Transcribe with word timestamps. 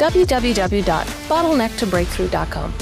www.bottlenecktobreakthrough.com. 0.00 2.74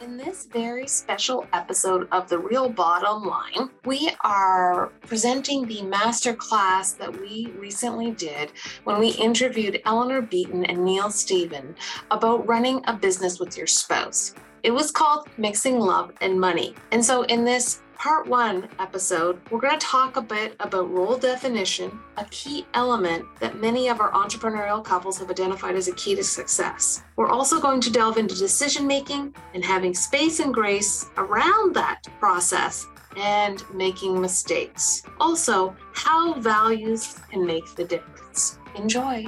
In 0.00 0.16
this 0.16 0.46
very 0.46 0.86
special 0.86 1.48
episode 1.52 2.06
of 2.12 2.28
The 2.28 2.38
Real 2.38 2.68
Bottom 2.68 3.24
Line, 3.24 3.70
we 3.84 4.12
are 4.20 4.92
presenting 5.00 5.66
the 5.66 5.82
master 5.82 6.32
class 6.32 6.92
that 6.92 7.20
we 7.20 7.52
recently 7.58 8.12
did 8.12 8.52
when 8.84 9.00
we 9.00 9.08
interviewed 9.10 9.82
Eleanor 9.84 10.22
Beaton 10.22 10.64
and 10.66 10.84
Neil 10.84 11.10
Stephen 11.10 11.74
about 12.12 12.46
running 12.46 12.84
a 12.86 12.94
business 12.94 13.40
with 13.40 13.56
your 13.56 13.66
spouse. 13.66 14.32
It 14.62 14.70
was 14.70 14.92
called 14.92 15.28
Mixing 15.38 15.80
Love 15.80 16.12
and 16.20 16.38
Money. 16.38 16.76
And 16.92 17.04
so, 17.04 17.22
in 17.22 17.44
this 17.44 17.80
part 18.00 18.26
one 18.26 18.66
episode, 18.78 19.38
we're 19.50 19.60
going 19.60 19.78
to 19.78 19.86
talk 19.86 20.16
a 20.16 20.22
bit 20.22 20.56
about 20.60 20.90
role 20.90 21.18
definition, 21.18 22.00
a 22.16 22.24
key 22.30 22.64
element 22.72 23.26
that 23.40 23.60
many 23.60 23.88
of 23.88 24.00
our 24.00 24.10
entrepreneurial 24.12 24.82
couples 24.82 25.18
have 25.18 25.28
identified 25.28 25.74
as 25.76 25.86
a 25.86 25.92
key 25.92 26.14
to 26.14 26.24
success. 26.24 27.02
We're 27.16 27.28
also 27.28 27.60
going 27.60 27.82
to 27.82 27.92
delve 27.92 28.16
into 28.16 28.34
decision 28.34 28.86
making 28.86 29.34
and 29.52 29.62
having 29.62 29.92
space 29.92 30.40
and 30.40 30.54
grace 30.54 31.10
around 31.18 31.74
that 31.74 32.04
process 32.18 32.86
and 33.18 33.62
making 33.74 34.18
mistakes. 34.18 35.02
Also, 35.20 35.76
how 35.92 36.40
values 36.40 37.18
can 37.30 37.44
make 37.44 37.74
the 37.74 37.84
difference. 37.84 38.58
Enjoy. 38.76 39.26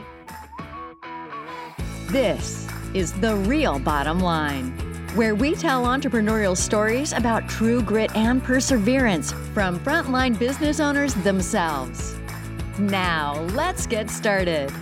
This 2.06 2.66
is 2.94 3.12
The 3.20 3.36
Real 3.36 3.78
Bottom 3.78 4.18
Line 4.20 4.91
where 5.14 5.34
we 5.34 5.54
tell 5.54 5.84
entrepreneurial 5.84 6.56
stories 6.56 7.12
about 7.12 7.46
true 7.46 7.82
grit 7.82 8.14
and 8.16 8.42
perseverance 8.42 9.30
from 9.52 9.78
frontline 9.80 10.38
business 10.38 10.80
owners 10.80 11.12
themselves. 11.16 12.14
Now, 12.78 13.38
let's 13.52 13.86
get 13.86 14.08
started. 14.08 14.72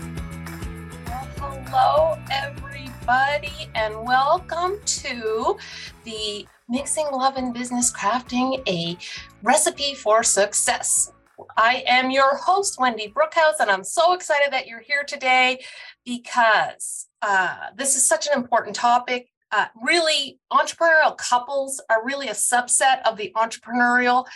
Well, 1.09 1.65
hello, 1.67 2.17
everybody, 2.31 3.69
and 3.75 3.93
welcome 4.07 4.79
to 4.85 5.59
the 6.05 6.47
Mixing 6.69 7.07
Love 7.11 7.37
and 7.37 7.53
Business 7.53 7.93
Crafting 7.93 8.63
a 8.69 8.97
Recipe 9.43 9.97
for 9.97 10.23
Success. 10.23 11.11
I 11.57 11.83
am 11.89 12.13
your 12.13 12.37
host, 12.37 12.79
Wendy 12.79 13.13
Brookhouse, 13.13 13.59
and 13.59 13.69
I'm 13.69 13.83
so 13.83 14.13
excited 14.13 14.53
that 14.53 14.69
you're 14.69 14.79
here 14.79 15.03
today 15.03 15.65
because 16.05 17.09
uh, 17.21 17.71
this 17.77 17.97
is 17.97 18.07
such 18.07 18.29
an 18.29 18.35
important 18.35 18.77
topic 18.77 19.31
uh, 19.53 19.67
really 19.83 20.39
entrepreneurial 20.53 21.17
couples 21.17 21.81
are 21.91 22.05
really 22.05 22.29
a 22.29 22.33
subset 22.33 23.03
of 23.05 23.17
the 23.17 23.33
entrepreneurial 23.37 24.27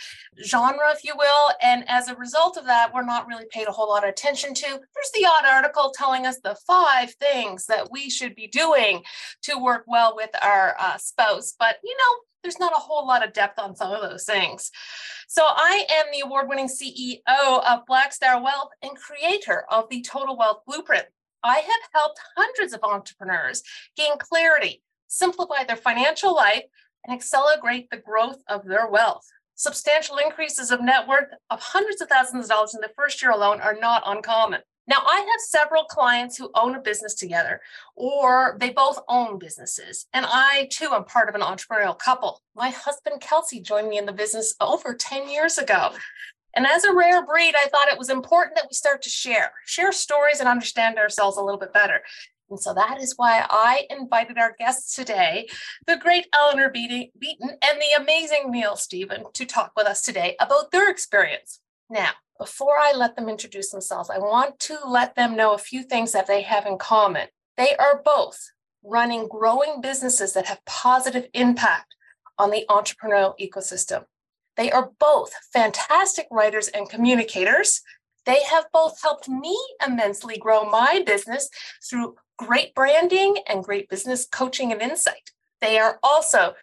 genre 0.43 0.91
if 0.91 1.03
you 1.03 1.13
will 1.17 1.51
and 1.61 1.83
as 1.87 2.07
a 2.07 2.15
result 2.15 2.57
of 2.57 2.65
that 2.65 2.93
we're 2.93 3.03
not 3.03 3.27
really 3.27 3.45
paid 3.51 3.67
a 3.67 3.71
whole 3.71 3.89
lot 3.89 4.03
of 4.03 4.09
attention 4.09 4.53
to 4.53 4.67
there's 4.67 5.11
the 5.13 5.25
odd 5.25 5.45
article 5.45 5.93
telling 5.95 6.25
us 6.25 6.39
the 6.43 6.55
five 6.67 7.13
things 7.15 7.65
that 7.65 7.89
we 7.91 8.09
should 8.09 8.35
be 8.35 8.47
doing 8.47 9.01
to 9.41 9.57
work 9.57 9.83
well 9.87 10.15
with 10.15 10.31
our 10.41 10.75
uh, 10.79 10.97
spouse 10.97 11.53
but 11.57 11.77
you 11.83 11.95
know 11.97 12.21
there's 12.45 12.59
not 12.59 12.73
a 12.73 12.79
whole 12.79 13.07
lot 13.07 13.25
of 13.25 13.33
depth 13.33 13.57
on 13.57 13.75
some 13.75 13.91
of 13.91 14.07
those 14.07 14.23
things. 14.23 14.69
So, 15.27 15.41
I 15.43 15.83
am 15.91 16.05
the 16.11 16.19
award 16.19 16.47
winning 16.47 16.67
CEO 16.67 17.17
of 17.27 17.87
Black 17.87 18.13
Star 18.13 18.39
Wealth 18.39 18.69
and 18.83 18.91
creator 18.95 19.65
of 19.71 19.89
the 19.89 20.03
Total 20.03 20.37
Wealth 20.37 20.59
Blueprint. 20.67 21.05
I 21.43 21.55
have 21.55 21.89
helped 21.91 22.19
hundreds 22.37 22.73
of 22.73 22.83
entrepreneurs 22.83 23.63
gain 23.97 24.17
clarity 24.19 24.83
simplify 25.07 25.63
their 25.63 25.75
financial 25.75 26.33
life, 26.35 26.63
and 27.05 27.13
accelerate 27.13 27.89
the 27.89 27.97
growth 27.97 28.41
of 28.47 28.65
their 28.65 28.89
wealth. 28.89 29.25
Substantial 29.55 30.17
increases 30.17 30.71
of 30.71 30.81
net 30.81 31.07
worth 31.07 31.29
of 31.49 31.59
hundreds 31.61 32.01
of 32.01 32.09
thousands 32.09 32.45
of 32.45 32.49
dollars 32.49 32.75
in 32.75 32.81
the 32.81 32.91
first 32.95 33.21
year 33.21 33.31
alone 33.31 33.61
are 33.61 33.77
not 33.79 34.03
uncommon. 34.05 34.61
Now, 34.87 34.97
I 35.03 35.17
have 35.17 35.39
several 35.39 35.85
clients 35.85 36.37
who 36.37 36.51
own 36.53 36.75
a 36.75 36.81
business 36.81 37.15
together, 37.15 37.59
or 37.95 38.55
they 38.59 38.69
both 38.69 38.99
own 39.07 39.39
businesses. 39.39 40.05
And 40.13 40.25
I 40.27 40.67
too 40.71 40.89
am 40.91 41.05
part 41.05 41.27
of 41.27 41.35
an 41.35 41.41
entrepreneurial 41.41 41.97
couple. 41.97 42.41
My 42.55 42.69
husband, 42.69 43.21
Kelsey, 43.21 43.61
joined 43.61 43.89
me 43.89 43.97
in 43.97 44.05
the 44.05 44.13
business 44.13 44.53
over 44.61 44.93
10 44.93 45.29
years 45.29 45.57
ago. 45.57 45.91
And 46.53 46.67
as 46.67 46.83
a 46.83 46.93
rare 46.93 47.25
breed, 47.25 47.55
I 47.57 47.67
thought 47.67 47.89
it 47.89 47.97
was 47.97 48.09
important 48.09 48.55
that 48.55 48.67
we 48.69 48.75
start 48.75 49.01
to 49.03 49.09
share, 49.09 49.51
share 49.65 49.91
stories 49.91 50.39
and 50.39 50.47
understand 50.47 50.97
ourselves 50.97 51.37
a 51.37 51.41
little 51.41 51.59
bit 51.59 51.73
better. 51.73 52.01
And 52.49 52.59
so 52.59 52.73
that 52.73 53.01
is 53.01 53.13
why 53.17 53.45
I 53.49 53.87
invited 53.89 54.37
our 54.37 54.55
guests 54.57 54.95
today, 54.95 55.47
the 55.87 55.97
great 55.97 56.27
Eleanor 56.33 56.69
Beaton 56.69 57.09
and 57.19 57.81
the 57.81 58.01
amazing 58.01 58.51
Neil 58.51 58.75
Stephen, 58.75 59.25
to 59.33 59.45
talk 59.45 59.71
with 59.75 59.87
us 59.87 60.01
today 60.01 60.35
about 60.39 60.71
their 60.71 60.89
experience. 60.89 61.59
Now, 61.89 62.11
before 62.39 62.77
I 62.77 62.93
let 62.93 63.15
them 63.15 63.29
introduce 63.29 63.71
themselves, 63.71 64.09
I 64.09 64.19
want 64.19 64.59
to 64.61 64.77
let 64.85 65.15
them 65.15 65.35
know 65.35 65.53
a 65.53 65.59
few 65.59 65.83
things 65.83 66.11
that 66.11 66.27
they 66.27 66.41
have 66.41 66.65
in 66.65 66.77
common. 66.77 67.27
They 67.57 67.75
are 67.77 68.01
both 68.03 68.39
running 68.83 69.27
growing 69.27 69.81
businesses 69.81 70.33
that 70.33 70.45
have 70.45 70.65
positive 70.65 71.27
impact 71.33 71.95
on 72.37 72.51
the 72.51 72.65
entrepreneurial 72.69 73.33
ecosystem. 73.41 74.03
They 74.57 74.71
are 74.71 74.91
both 74.99 75.31
fantastic 75.51 76.27
writers 76.29 76.67
and 76.67 76.89
communicators. 76.89 77.81
They 78.25 78.43
have 78.43 78.65
both 78.73 79.01
helped 79.01 79.27
me 79.29 79.57
immensely 79.85 80.37
grow 80.37 80.69
my 80.69 81.03
business 81.05 81.49
through 81.87 82.15
great 82.37 82.73
branding 82.75 83.37
and 83.47 83.63
great 83.63 83.89
business 83.89 84.25
coaching 84.25 84.71
and 84.71 84.81
insight. 84.81 85.31
They 85.61 85.77
are 85.79 85.99
also 86.03 86.55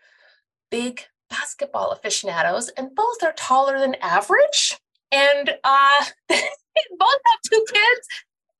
big 0.71 1.03
basketball 1.31 1.91
aficionados, 1.91 2.69
and 2.71 2.95
both 2.95 3.23
are 3.23 3.33
taller 3.33 3.79
than 3.79 3.97
average. 4.01 4.79
And 5.11 5.51
uh, 5.65 6.05
both 6.29 6.39
have 6.39 7.41
two 7.51 7.65
kids, 7.69 8.09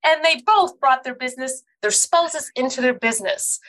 and 0.05 0.23
they 0.23 0.41
both 0.45 0.79
brought 0.79 1.03
their 1.03 1.15
business, 1.15 1.63
their 1.81 1.91
spouses 1.91 2.51
into 2.55 2.81
their 2.81 2.93
business. 2.93 3.59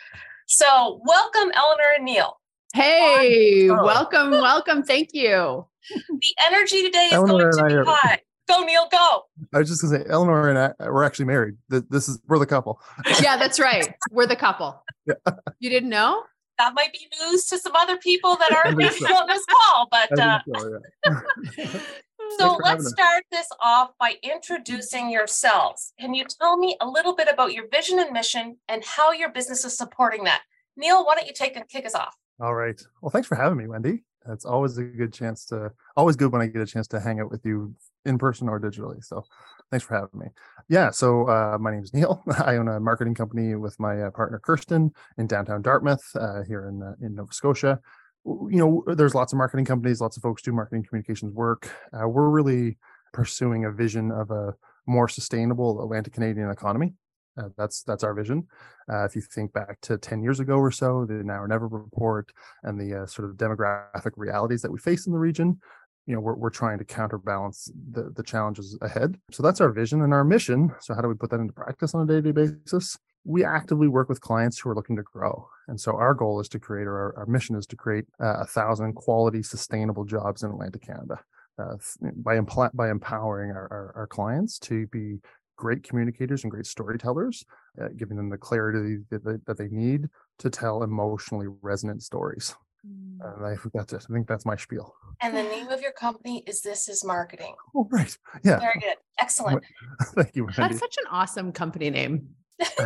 So, 0.47 1.01
welcome, 1.05 1.51
Eleanor 1.55 1.95
and 1.97 2.05
Neil. 2.05 2.39
Hey, 2.75 3.71
welcome, 3.71 4.33
welcome. 4.33 4.83
Thank 4.83 5.15
you. 5.15 5.67
The 5.91 6.35
energy 6.47 6.83
today 6.83 7.07
is 7.07 7.13
Eleanor 7.15 7.51
going 7.53 7.71
to 7.71 7.85
be 7.85 7.91
high. 7.91 8.21
Go, 8.49 8.61
Neil, 8.61 8.87
go. 8.91 9.23
I 9.55 9.59
was 9.59 9.69
just 9.69 9.83
gonna 9.83 9.99
say, 9.99 10.05
Eleanor 10.09 10.51
and 10.51 10.59
I 10.59 10.89
we're 10.91 11.05
actually 11.05 11.25
married. 11.27 11.57
This 11.69 12.09
is 12.09 12.21
we're 12.27 12.39
the 12.39 12.47
couple. 12.47 12.81
yeah, 13.23 13.37
that's 13.37 13.59
right. 13.59 13.95
We're 14.11 14.27
the 14.27 14.37
couple. 14.37 14.83
Yeah. 15.07 15.35
You 15.59 15.69
didn't 15.69 15.91
know? 15.91 16.23
That 16.57 16.73
might 16.75 16.91
be 16.91 17.07
news 17.21 17.45
to 17.47 17.59
some 17.59 17.77
other 17.77 17.99
people 17.99 18.37
that 18.37 18.53
aren't 18.53 18.81
so. 18.95 19.07
on 19.15 19.27
this 19.27 19.45
call, 19.45 19.89
but 19.91 20.19
uh, 20.19 20.39
so, 20.57 20.81
yeah. 21.07 21.21
so 22.39 22.59
let's 22.63 22.89
start 22.89 23.25
this 23.31 23.47
off 23.61 23.91
by 24.01 24.15
introducing 24.23 25.11
yourselves. 25.11 25.93
Can 26.01 26.15
you 26.15 26.25
tell 26.41 26.57
me 26.57 26.75
a 26.81 26.89
little 26.89 27.15
bit 27.15 27.29
about 27.31 27.53
your 27.53 27.69
vision 27.69 27.99
and 27.99 28.13
mission 28.13 28.57
and 28.67 28.83
how 28.83 29.13
your 29.13 29.31
business 29.31 29.63
is 29.67 29.77
supporting 29.77 30.25
that? 30.25 30.41
Neil, 30.77 31.05
why 31.05 31.17
don't 31.17 31.27
you 31.27 31.35
take 31.35 31.55
and 31.55 31.69
kick 31.69 31.85
us 31.85 31.95
off? 31.95 32.17
All 32.41 32.55
right. 32.55 32.81
Well, 33.03 33.11
thanks 33.11 33.29
for 33.29 33.35
having 33.35 33.59
me, 33.59 33.67
Wendy. 33.67 34.05
It's 34.29 34.45
always 34.45 34.79
a 34.79 34.85
good 34.85 35.13
chance 35.13 35.45
to 35.47 35.73
always 35.97 36.17
good 36.17 36.33
when 36.33 36.43
I 36.43 36.47
get 36.47 36.63
a 36.63 36.67
chance 36.67 36.87
to 36.89 37.01
hang 37.01 37.21
out 37.21 37.31
with 37.31 37.45
you 37.45 37.75
in 38.05 38.19
person 38.19 38.49
or 38.49 38.61
digitally. 38.61 39.03
So 39.05 39.25
thanks 39.71 39.85
for 39.85 39.95
having 39.95 40.21
me. 40.21 40.27
Yeah. 40.69 40.91
So 40.91 41.29
uh, 41.29 41.59
my 41.61 41.73
name 41.73 41.83
is 41.83 41.93
Neil. 41.95 42.23
I 42.45 42.57
own 42.57 42.69
a 42.69 42.81
marketing 42.81 43.15
company 43.15 43.55
with 43.55 43.79
my 43.79 44.03
uh, 44.03 44.11
partner 44.11 44.39
Kirsten 44.39 44.93
in 45.19 45.27
downtown 45.27 45.63
Dartmouth 45.63 46.05
uh, 46.17 46.43
here 46.43 46.69
in 46.69 46.83
uh, 46.83 46.95
in 47.01 47.15
Nova 47.15 47.33
Scotia. 47.33 47.81
You 48.25 48.57
know, 48.87 48.95
there's 48.95 49.15
lots 49.15 49.35
of 49.35 49.37
marketing 49.37 49.67
companies, 49.67 50.01
lots 50.01 50.17
of 50.17 50.23
folks 50.23 50.41
do 50.41 50.53
marketing 50.53 50.85
communications 50.89 51.35
work. 51.35 51.71
Uh, 51.93 52.09
we're 52.09 52.31
really 52.31 52.79
pursuing 53.13 53.67
a 53.67 53.71
vision 53.71 54.11
of 54.11 54.31
a 54.31 54.55
more 54.87 55.09
sustainable 55.09 55.83
Atlantic 55.83 56.15
Canadian 56.15 56.51
economy. 56.51 56.95
Uh, 57.37 57.49
that's 57.57 57.83
that's 57.83 58.05
our 58.05 58.15
vision. 58.15 58.47
Uh, 58.91 59.05
if 59.05 59.17
you 59.17 59.23
think 59.23 59.53
back 59.53 59.81
to 59.81 59.99
10 59.99 60.23
years 60.23 60.41
ago 60.41 60.57
or 60.57 60.71
so, 60.71 61.05
the 61.05 61.15
Now 61.15 61.43
or 61.43 61.49
Never 61.49 61.67
report 61.67 62.33
and 62.63 62.79
the 62.79 63.03
uh, 63.03 63.07
sort 63.07 63.29
of 63.29 63.37
demographic 63.37 64.13
realities 64.17 64.63
that 64.63 64.71
we 64.71 64.79
face 64.79 65.07
in 65.07 65.13
the 65.13 65.19
region, 65.19 65.59
you 66.07 66.15
know, 66.15 66.21
we're, 66.21 66.35
we're 66.35 66.51
trying 66.51 66.79
to 66.79 66.85
counterbalance 66.85 67.71
the, 67.93 68.13
the 68.15 68.23
challenges 68.23 68.77
ahead. 68.83 69.17
So 69.31 69.43
that's 69.43 69.61
our 69.61 69.73
vision 69.73 70.03
and 70.03 70.13
our 70.13 70.25
mission. 70.25 70.71
So 70.81 70.95
how 70.95 71.01
do 71.01 71.09
we 71.09 71.15
put 71.15 71.31
that 71.31 71.41
into 71.41 71.53
practice 71.53 71.95
on 71.95 72.03
a 72.03 72.07
day-to-day 72.07 72.53
basis? 72.67 72.97
We 73.25 73.43
actively 73.43 73.89
work 73.89 74.09
with 74.11 74.21
clients 74.21 74.59
who 74.59 74.69
are 74.71 74.75
looking 74.75 74.97
to 74.97 75.03
grow. 75.03 75.49
And 75.67 75.81
so 75.81 75.93
our 75.93 76.13
goal 76.13 76.41
is 76.41 76.49
to 76.51 76.59
create, 76.59 76.87
or 76.87 76.95
our, 76.95 77.19
our 77.21 77.27
mission 77.27 77.57
is 77.57 77.67
to 77.69 77.77
create 77.77 78.05
uh, 78.23 78.41
a 78.41 78.45
thousand 78.45 78.95
quality, 78.95 79.43
sustainable 79.43 80.05
jobs 80.05 80.43
in 80.43 80.51
Atlantic 80.51 80.83
Canada. 80.83 81.21
Uh, 81.57 81.77
by, 82.17 82.37
impl- 82.37 82.75
by 82.75 82.91
empowering 82.91 83.53
our, 83.53 83.69
our, 83.71 83.93
our 83.95 84.07
clients 84.09 84.59
to 84.59 84.89
be 84.89 85.21
great 85.57 85.83
communicators 85.83 86.45
and 86.45 86.51
great 86.51 86.67
storytellers, 86.67 87.45
uh, 87.81 87.89
giving 87.97 88.17
them 88.17 88.31
the 88.31 88.39
clarity 88.39 88.99
that 89.11 89.25
they, 89.25 89.37
that 89.47 89.59
they 89.59 89.69
need 89.69 90.09
to 90.39 90.51
tell 90.51 90.83
emotionally 90.83 91.47
resonant 91.63 92.03
stories. 92.03 92.55
Mm. 92.87 93.37
And 93.37 93.47
I 93.47 93.57
think 93.57 93.73
that's 93.73 93.93
it. 93.93 94.05
I 94.09 94.13
think 94.13 94.27
that's 94.27 94.45
my 94.45 94.57
spiel. 94.57 94.95
And 95.23 95.37
the 95.37 95.43
name 95.43 95.69
of 95.69 95.81
your 95.81 95.93
company 95.93 96.43
is 96.47 96.61
This 96.61 96.89
Is 96.89 97.05
Marketing. 97.05 97.55
Oh, 97.75 97.89
right. 97.91 98.17
Yeah. 98.45 98.59
Very 98.59 98.81
good. 98.81 98.97
Excellent. 99.21 99.65
Thank 100.03 100.37
you, 100.37 100.45
Wendy. 100.45 100.61
That's 100.61 100.79
such 100.79 100.97
an 100.99 101.05
awesome 101.11 101.53
company 101.53 101.91
name. 101.91 102.29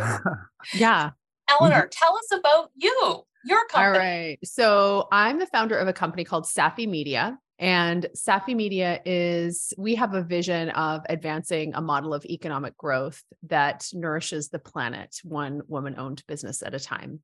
Yeah. 0.73 1.11
Eleanor, 1.49 1.87
tell 1.91 2.15
us 2.15 2.37
about 2.37 2.69
you, 2.75 3.23
your 3.45 3.65
company. 3.67 3.85
All 3.85 3.91
right. 3.91 4.39
So 4.43 5.07
I'm 5.11 5.39
the 5.39 5.47
founder 5.47 5.77
of 5.77 5.87
a 5.87 5.93
company 5.93 6.23
called 6.23 6.45
Safi 6.45 6.87
Media. 6.87 7.37
And 7.59 8.07
Safi 8.15 8.55
Media 8.55 9.01
is, 9.03 9.73
we 9.77 9.95
have 9.95 10.13
a 10.13 10.23
vision 10.23 10.69
of 10.69 11.01
advancing 11.09 11.73
a 11.75 11.81
model 11.81 12.13
of 12.13 12.23
economic 12.25 12.77
growth 12.77 13.21
that 13.43 13.85
nourishes 13.93 14.47
the 14.47 14.59
planet, 14.59 15.17
one 15.23 15.61
woman 15.67 15.95
owned 15.97 16.23
business 16.25 16.63
at 16.63 16.73
a 16.73 16.79
time. 16.79 17.19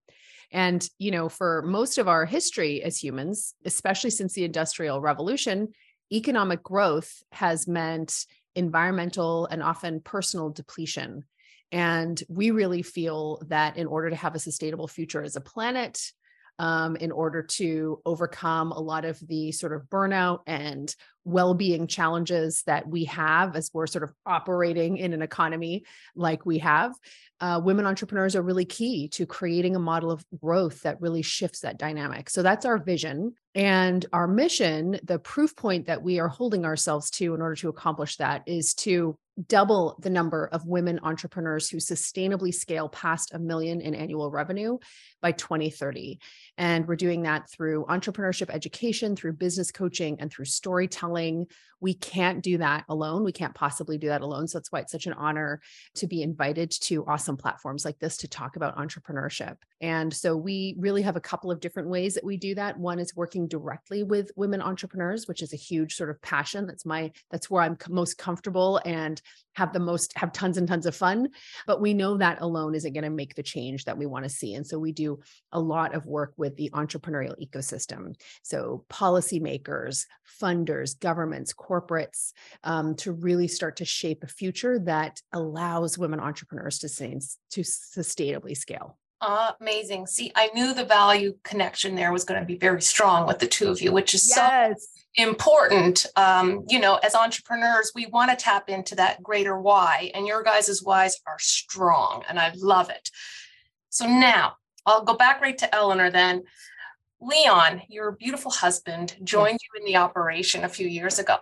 And, 0.51 0.87
you 0.99 1.11
know, 1.11 1.29
for 1.29 1.61
most 1.61 1.97
of 1.97 2.09
our 2.09 2.25
history 2.25 2.83
as 2.83 3.01
humans, 3.01 3.55
especially 3.63 4.09
since 4.09 4.33
the 4.33 4.43
Industrial 4.43 4.99
Revolution, 4.99 5.69
economic 6.11 6.61
growth 6.61 7.23
has 7.31 7.65
meant 7.65 8.25
environmental 8.55 9.45
and 9.45 9.63
often 9.63 10.01
personal 10.01 10.49
depletion. 10.49 11.23
And 11.71 12.21
we 12.27 12.51
really 12.51 12.81
feel 12.81 13.41
that 13.47 13.77
in 13.77 13.87
order 13.87 14.09
to 14.09 14.15
have 14.17 14.35
a 14.35 14.39
sustainable 14.39 14.87
future 14.87 15.23
as 15.23 15.35
a 15.37 15.41
planet, 15.41 16.11
um, 16.59 16.95
in 16.95 17.11
order 17.11 17.41
to 17.41 18.01
overcome 18.05 18.71
a 18.71 18.79
lot 18.79 19.05
of 19.05 19.19
the 19.27 19.51
sort 19.51 19.73
of 19.73 19.83
burnout 19.83 20.39
and 20.47 20.95
well-being 21.25 21.87
challenges 21.87 22.61
that 22.67 22.87
we 22.87 23.05
have 23.05 23.55
as 23.55 23.71
we're 23.73 23.87
sort 23.87 24.03
of 24.03 24.13
operating 24.25 24.97
in 24.97 25.11
an 25.11 25.21
economy 25.21 25.83
like 26.15 26.45
we 26.45 26.59
have. 26.59 26.93
Uh, 27.41 27.59
women 27.63 27.85
entrepreneurs 27.85 28.35
are 28.35 28.41
really 28.41 28.63
key 28.63 29.07
to 29.09 29.25
creating 29.25 29.75
a 29.75 29.79
model 29.79 30.11
of 30.11 30.23
growth 30.39 30.81
that 30.83 31.01
really 31.01 31.23
shifts 31.23 31.61
that 31.61 31.77
dynamic. 31.77 32.29
So 32.29 32.43
that's 32.43 32.65
our 32.65 32.77
vision. 32.77 33.33
And 33.55 34.05
our 34.13 34.27
mission 34.27 34.99
the 35.03 35.19
proof 35.19 35.55
point 35.55 35.87
that 35.87 36.03
we 36.03 36.19
are 36.19 36.27
holding 36.27 36.63
ourselves 36.63 37.09
to 37.11 37.33
in 37.33 37.41
order 37.41 37.55
to 37.55 37.69
accomplish 37.69 38.17
that 38.17 38.43
is 38.45 38.73
to 38.75 39.17
double 39.47 39.97
the 40.01 40.09
number 40.09 40.47
of 40.51 40.65
women 40.65 40.99
entrepreneurs 41.03 41.69
who 41.69 41.77
sustainably 41.77 42.53
scale 42.53 42.87
past 42.87 43.33
a 43.33 43.39
million 43.39 43.81
in 43.81 43.93
annual 43.93 44.31
revenue 44.31 44.77
by 45.21 45.31
2030 45.31 46.19
and 46.57 46.87
we're 46.87 46.95
doing 46.95 47.23
that 47.23 47.49
through 47.49 47.85
entrepreneurship 47.89 48.49
education 48.49 49.15
through 49.15 49.33
business 49.33 49.71
coaching 49.71 50.17
and 50.19 50.31
through 50.31 50.45
storytelling 50.45 51.45
we 51.85 51.93
can't 51.93 52.41
do 52.41 52.57
that 52.57 52.85
alone. 52.89 53.23
We 53.23 53.31
can't 53.31 53.53
possibly 53.53 53.97
do 53.97 54.07
that 54.07 54.21
alone. 54.21 54.47
So 54.47 54.57
that's 54.57 54.71
why 54.71 54.79
it's 54.79 54.91
such 54.91 55.05
an 55.05 55.13
honor 55.13 55.61
to 55.95 56.07
be 56.07 56.23
invited 56.23 56.71
to 56.81 57.05
awesome 57.05 57.37
platforms 57.37 57.85
like 57.85 57.99
this 57.99 58.17
to 58.17 58.27
talk 58.27 58.55
about 58.55 58.77
entrepreneurship. 58.77 59.57
And 59.81 60.13
so 60.13 60.35
we 60.35 60.75
really 60.79 61.01
have 61.03 61.15
a 61.15 61.21
couple 61.21 61.51
of 61.51 61.59
different 61.59 61.89
ways 61.89 62.15
that 62.15 62.23
we 62.23 62.37
do 62.37 62.55
that. 62.55 62.79
One 62.79 62.97
is 62.97 63.15
working 63.15 63.47
directly 63.47 64.03
with 64.03 64.31
women 64.35 64.61
entrepreneurs, 64.61 65.27
which 65.27 65.41
is 65.43 65.53
a 65.53 65.57
huge 65.57 65.95
sort 65.95 66.09
of 66.09 66.21
passion. 66.21 66.65
That's 66.65 66.85
my 66.85 67.11
that's 67.29 67.49
where 67.49 67.61
I'm 67.61 67.77
most 67.89 68.17
comfortable 68.17 68.81
and 68.85 69.21
have 69.53 69.73
the 69.73 69.79
most 69.79 70.17
have 70.17 70.31
tons 70.33 70.57
and 70.57 70.67
tons 70.67 70.85
of 70.85 70.95
fun. 70.95 71.29
But 71.65 71.81
we 71.81 71.93
know 71.93 72.17
that 72.17 72.41
alone 72.41 72.75
isn't 72.75 72.93
going 72.93 73.03
to 73.03 73.09
make 73.09 73.35
the 73.35 73.43
change 73.43 73.85
that 73.85 73.97
we 73.97 74.05
want 74.05 74.25
to 74.25 74.29
see. 74.29 74.53
And 74.53 74.65
so 74.65 74.77
we 74.77 74.91
do 74.91 75.19
a 75.51 75.59
lot 75.59 75.95
of 75.95 76.05
work 76.05 76.33
with 76.37 76.55
the 76.57 76.69
entrepreneurial 76.73 77.35
ecosystem. 77.41 78.15
So 78.43 78.85
policymakers, 78.89 80.05
funders, 80.41 80.99
governments, 80.99 81.53
corporates, 81.53 82.33
um, 82.63 82.95
to 82.95 83.11
really 83.11 83.47
start 83.47 83.77
to 83.77 83.85
shape 83.85 84.23
a 84.23 84.27
future 84.27 84.79
that 84.79 85.21
allows 85.31 85.97
women 85.97 86.19
entrepreneurs 86.19 86.79
to, 86.79 86.89
to 86.89 87.61
sustainably 87.61 88.57
scale. 88.57 88.97
Amazing. 89.21 90.07
See, 90.07 90.31
I 90.35 90.49
knew 90.53 90.73
the 90.73 90.85
value 90.85 91.35
connection 91.43 91.95
there 91.95 92.11
was 92.11 92.23
going 92.23 92.39
to 92.39 92.45
be 92.45 92.57
very 92.57 92.81
strong 92.81 93.25
with 93.25 93.39
the 93.39 93.47
two 93.47 93.69
of 93.69 93.81
you, 93.81 93.91
which 93.91 94.13
is 94.13 94.31
yes. 94.35 94.87
so 95.15 95.23
important. 95.23 96.05
Um, 96.15 96.65
you 96.67 96.79
know, 96.79 96.95
as 96.97 97.15
entrepreneurs, 97.15 97.91
we 97.95 98.05
want 98.07 98.31
to 98.31 98.35
tap 98.35 98.69
into 98.69 98.95
that 98.95 99.23
greater 99.23 99.59
why, 99.59 100.11
and 100.13 100.27
your 100.27 100.43
guys' 100.43 100.81
whys 100.83 101.19
are 101.25 101.39
strong, 101.39 102.23
and 102.27 102.39
I 102.39 102.51
love 102.55 102.89
it. 102.89 103.09
So 103.89 104.05
now 104.05 104.57
I'll 104.85 105.03
go 105.03 105.15
back 105.15 105.41
right 105.41 105.57
to 105.57 105.73
Eleanor 105.73 106.11
then. 106.11 106.43
Leon, 107.21 107.81
your 107.89 108.11
beautiful 108.11 108.51
husband, 108.51 109.15
joined 109.23 109.57
you 109.61 109.79
in 109.79 109.85
the 109.85 109.97
operation 109.97 110.63
a 110.63 110.69
few 110.69 110.87
years 110.87 111.17
ago. 111.17 111.37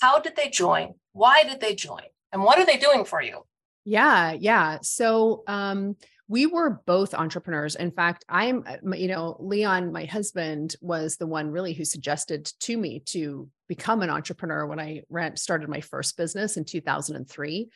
How 0.00 0.20
did 0.20 0.36
they 0.36 0.48
join? 0.48 0.94
Why 1.12 1.42
did 1.42 1.60
they 1.60 1.74
join? 1.74 2.02
And 2.32 2.42
what 2.42 2.58
are 2.58 2.66
they 2.66 2.76
doing 2.76 3.04
for 3.04 3.20
you? 3.20 3.44
Yeah, 3.84 4.32
yeah. 4.32 4.78
So 4.82 5.42
um 5.46 5.96
we 6.28 6.46
were 6.46 6.82
both 6.86 7.14
entrepreneurs. 7.14 7.76
In 7.76 7.90
fact, 7.90 8.24
I'm, 8.28 8.64
uh, 8.66 8.96
you 8.96 9.08
know, 9.08 9.36
Leon, 9.38 9.92
my 9.92 10.04
husband, 10.04 10.74
was 10.80 11.16
the 11.16 11.26
one 11.26 11.50
really 11.50 11.72
who 11.72 11.84
suggested 11.84 12.46
to 12.60 12.76
me 12.76 13.00
to 13.06 13.48
become 13.68 14.02
an 14.02 14.10
entrepreneur 14.10 14.66
when 14.66 14.80
I 14.80 15.02
ran, 15.08 15.36
started 15.36 15.68
my 15.68 15.80
first 15.80 16.16
business 16.16 16.56
in 16.56 16.64
2003. 16.64 17.68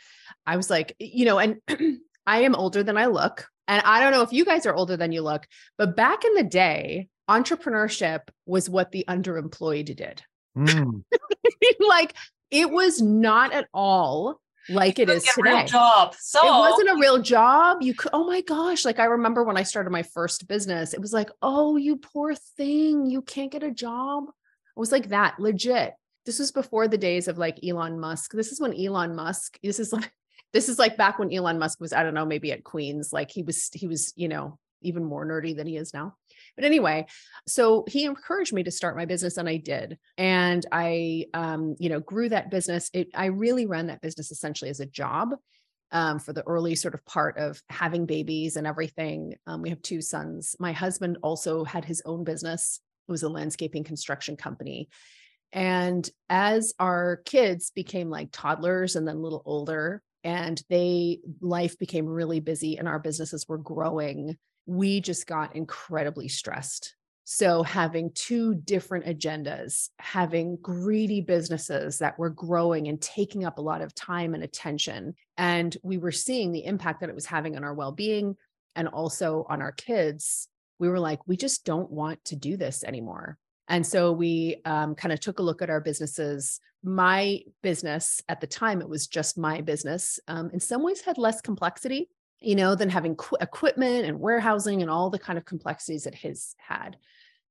I 0.47 0.56
was 0.56 0.69
like, 0.69 0.97
you 0.99 1.25
know, 1.25 1.38
and 1.38 1.61
I 2.26 2.43
am 2.43 2.55
older 2.55 2.82
than 2.82 2.97
I 2.97 3.06
look. 3.06 3.47
And 3.69 3.82
I 3.85 4.00
don't 4.00 4.12
know 4.12 4.23
if 4.23 4.32
you 4.32 4.44
guys 4.44 4.67
are 4.67 4.75
older 4.75 4.96
than 4.96 5.12
you 5.12 5.23
look, 5.23 5.46
but 5.79 5.96
back 5.96 6.25
in 6.25 6.35
the 6.35 6.43
day, 6.43 7.08
entrepreneurship 7.29 8.20
was 8.46 8.69
what 8.69 8.91
the 8.91 9.05
underemployed 9.08 9.94
did. 9.94 10.23
Mm. 10.58 11.05
like 11.81 12.14
it 12.50 12.69
was 12.69 13.00
not 13.00 13.53
at 13.53 13.69
all 13.73 14.41
like 14.70 14.99
it 14.99 15.11
is 15.11 15.25
today. 15.25 15.64
job. 15.67 16.14
So 16.19 16.40
it 16.40 16.50
wasn't 16.50 16.90
a 16.90 17.00
real 17.00 17.20
job. 17.20 17.82
You 17.82 17.94
could, 17.94 18.11
oh 18.12 18.25
my 18.25 18.40
gosh. 18.40 18.84
Like 18.84 18.99
I 18.99 19.05
remember 19.06 19.44
when 19.44 19.56
I 19.56 19.62
started 19.62 19.90
my 19.90 20.02
first 20.02 20.46
business, 20.49 20.94
it 20.94 21.00
was 21.00 21.12
like, 21.12 21.31
oh, 21.43 21.76
you 21.76 21.96
poor 21.96 22.34
thing. 22.34 23.06
You 23.06 23.22
can't 23.22 23.52
get 23.52 23.62
a 23.62 23.70
job. 23.70 24.25
It 24.28 24.78
was 24.81 24.93
like 24.93 25.08
that, 25.08 25.38
legit. 25.38 25.94
This 26.26 26.38
was 26.38 26.52
before 26.52 26.88
the 26.88 26.99
days 26.99 27.28
of 27.28 27.38
like 27.38 27.58
Elon 27.64 27.99
Musk. 27.99 28.32
This 28.32 28.52
is 28.52 28.61
when 28.61 28.75
Elon 28.75 29.14
Musk, 29.17 29.58
this 29.62 29.81
is 29.81 29.93
like, 29.93 30.12
this 30.52 30.69
is 30.69 30.78
like 30.78 30.96
back 30.96 31.19
when 31.19 31.32
Elon 31.32 31.58
Musk 31.58 31.81
was, 31.81 31.93
I 31.93 32.02
don't 32.02 32.14
know, 32.14 32.26
maybe 32.26 32.52
at 32.52 32.64
Queens. 32.64 33.12
Like 33.12 33.31
he 33.31 33.43
was, 33.43 33.69
he 33.72 33.87
was, 33.87 34.12
you 34.17 34.28
know, 34.28 34.58
even 34.82 35.05
more 35.05 35.26
nerdy 35.26 35.56
than 35.56 35.67
he 35.67 35.76
is 35.76 35.93
now. 35.93 36.14
But 36.56 36.64
anyway, 36.64 37.06
so 37.47 37.85
he 37.88 38.05
encouraged 38.05 38.52
me 38.52 38.62
to 38.64 38.70
start 38.70 38.97
my 38.97 39.05
business 39.05 39.37
and 39.37 39.49
I 39.49 39.56
did. 39.56 39.99
And 40.19 40.64
I 40.73 41.26
um, 41.35 41.76
you 41.79 41.88
know, 41.88 42.00
grew 42.00 42.29
that 42.29 42.50
business. 42.50 42.91
It 42.93 43.08
I 43.14 43.26
really 43.26 43.67
ran 43.67 43.88
that 43.88 44.02
business 44.02 44.31
essentially 44.31 44.70
as 44.70 44.81
a 44.81 44.87
job. 44.87 45.31
Um, 45.93 46.20
for 46.20 46.32
the 46.32 46.47
early 46.47 46.76
sort 46.76 46.94
of 46.94 47.05
part 47.05 47.37
of 47.37 47.61
having 47.69 48.06
babies 48.06 48.55
and 48.55 48.65
everything. 48.65 49.34
Um, 49.48 49.60
we 49.60 49.70
have 49.70 49.82
two 49.82 50.01
sons. 50.01 50.55
My 50.60 50.70
husband 50.70 51.19
also 51.20 51.65
had 51.65 51.84
his 51.84 52.01
own 52.05 52.22
business. 52.22 52.79
It 53.08 53.10
was 53.10 53.25
a 53.25 53.29
landscaping 53.29 53.82
construction 53.82 54.36
company. 54.36 54.89
And 55.53 56.08
as 56.29 56.75
our 56.79 57.17
kids 57.25 57.72
became 57.75 58.08
like 58.08 58.29
toddlers 58.31 58.94
and 58.94 59.05
then 59.05 59.17
a 59.17 59.20
little 59.20 59.43
older, 59.44 60.01
and 60.22 60.63
they 60.69 61.20
life 61.41 61.79
became 61.79 62.06
really 62.06 62.41
busy 62.41 62.79
and 62.79 62.86
our 62.86 62.98
businesses 62.98 63.48
were 63.48 63.58
growing 63.58 64.36
we 64.70 65.00
just 65.00 65.27
got 65.27 65.56
incredibly 65.56 66.29
stressed. 66.29 66.94
So, 67.24 67.65
having 67.65 68.12
two 68.12 68.55
different 68.55 69.05
agendas, 69.05 69.89
having 69.98 70.58
greedy 70.62 71.20
businesses 71.20 71.98
that 71.98 72.19
were 72.19 72.31
growing 72.31 72.86
and 72.86 73.00
taking 73.00 73.44
up 73.44 73.58
a 73.58 73.62
lot 73.62 73.82
of 73.82 73.94
time 73.94 74.32
and 74.32 74.44
attention. 74.44 75.15
And 75.36 75.77
we 75.82 75.98
were 75.98 76.12
seeing 76.12 76.53
the 76.53 76.65
impact 76.65 77.00
that 77.00 77.08
it 77.08 77.15
was 77.15 77.27
having 77.27 77.56
on 77.56 77.65
our 77.65 77.74
well 77.74 77.91
being 77.91 78.36
and 78.77 78.86
also 78.86 79.44
on 79.48 79.60
our 79.60 79.72
kids. 79.72 80.48
We 80.79 80.89
were 80.89 81.00
like, 81.00 81.27
we 81.27 81.36
just 81.36 81.65
don't 81.65 81.91
want 81.91 82.24
to 82.27 82.36
do 82.36 82.56
this 82.56 82.84
anymore. 82.84 83.39
And 83.67 83.84
so 83.84 84.12
we 84.12 84.60
um, 84.65 84.94
kind 84.94 85.12
of 85.12 85.19
took 85.19 85.41
a 85.41 85.43
look 85.43 85.62
at 85.62 85.70
our 85.70 85.81
businesses. 85.81 86.60
My 86.82 87.41
business 87.62 88.22
at 88.29 88.41
the 88.41 88.46
time, 88.46 88.81
it 88.81 88.89
was 88.89 89.08
just 89.08 89.36
my 89.36 89.60
business, 89.60 90.20
um, 90.29 90.50
in 90.53 90.60
some 90.60 90.82
ways 90.82 91.00
had 91.00 91.19
less 91.19 91.41
complexity 91.41 92.08
you 92.41 92.55
know, 92.55 92.75
than 92.75 92.89
having 92.89 93.17
qu- 93.17 93.37
equipment 93.41 94.06
and 94.06 94.20
warehousing 94.20 94.82
and 94.82 94.91
all 94.91 95.11
the 95.11 95.19
kind 95.19 95.39
of 95.39 95.44
complexities 95.44 96.05
that 96.05 96.15
his 96.15 96.55
had. 96.59 96.97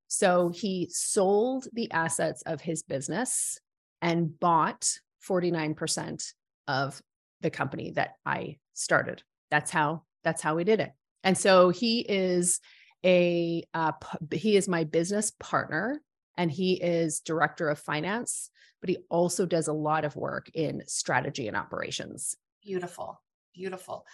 So 0.07 0.49
he 0.49 0.89
sold 0.91 1.67
the 1.73 1.91
assets 1.91 2.41
of 2.43 2.61
his 2.61 2.81
business 2.81 3.59
and 4.01 4.39
bought 4.39 4.91
49% 5.27 6.33
of 6.67 7.01
the 7.41 7.49
company 7.49 7.91
that 7.91 8.15
I 8.25 8.57
started. 8.73 9.23
That's 9.51 9.71
how 9.71 10.03
that's 10.23 10.41
how 10.41 10.55
we 10.55 10.63
did 10.63 10.79
it. 10.79 10.91
And 11.23 11.37
so 11.37 11.69
he 11.69 11.99
is 12.01 12.59
a 13.05 13.63
uh, 13.73 13.93
he 14.31 14.57
is 14.57 14.67
my 14.67 14.83
business 14.83 15.31
partner 15.31 16.01
and 16.37 16.51
he 16.51 16.73
is 16.73 17.19
director 17.19 17.69
of 17.69 17.79
finance, 17.79 18.49
but 18.81 18.89
he 18.89 18.97
also 19.09 19.45
does 19.45 19.67
a 19.67 19.73
lot 19.73 20.05
of 20.05 20.15
work 20.15 20.49
in 20.53 20.83
strategy 20.87 21.47
and 21.47 21.57
operations. 21.57 22.35
Beautiful. 22.63 23.21
Beautiful. 23.53 24.05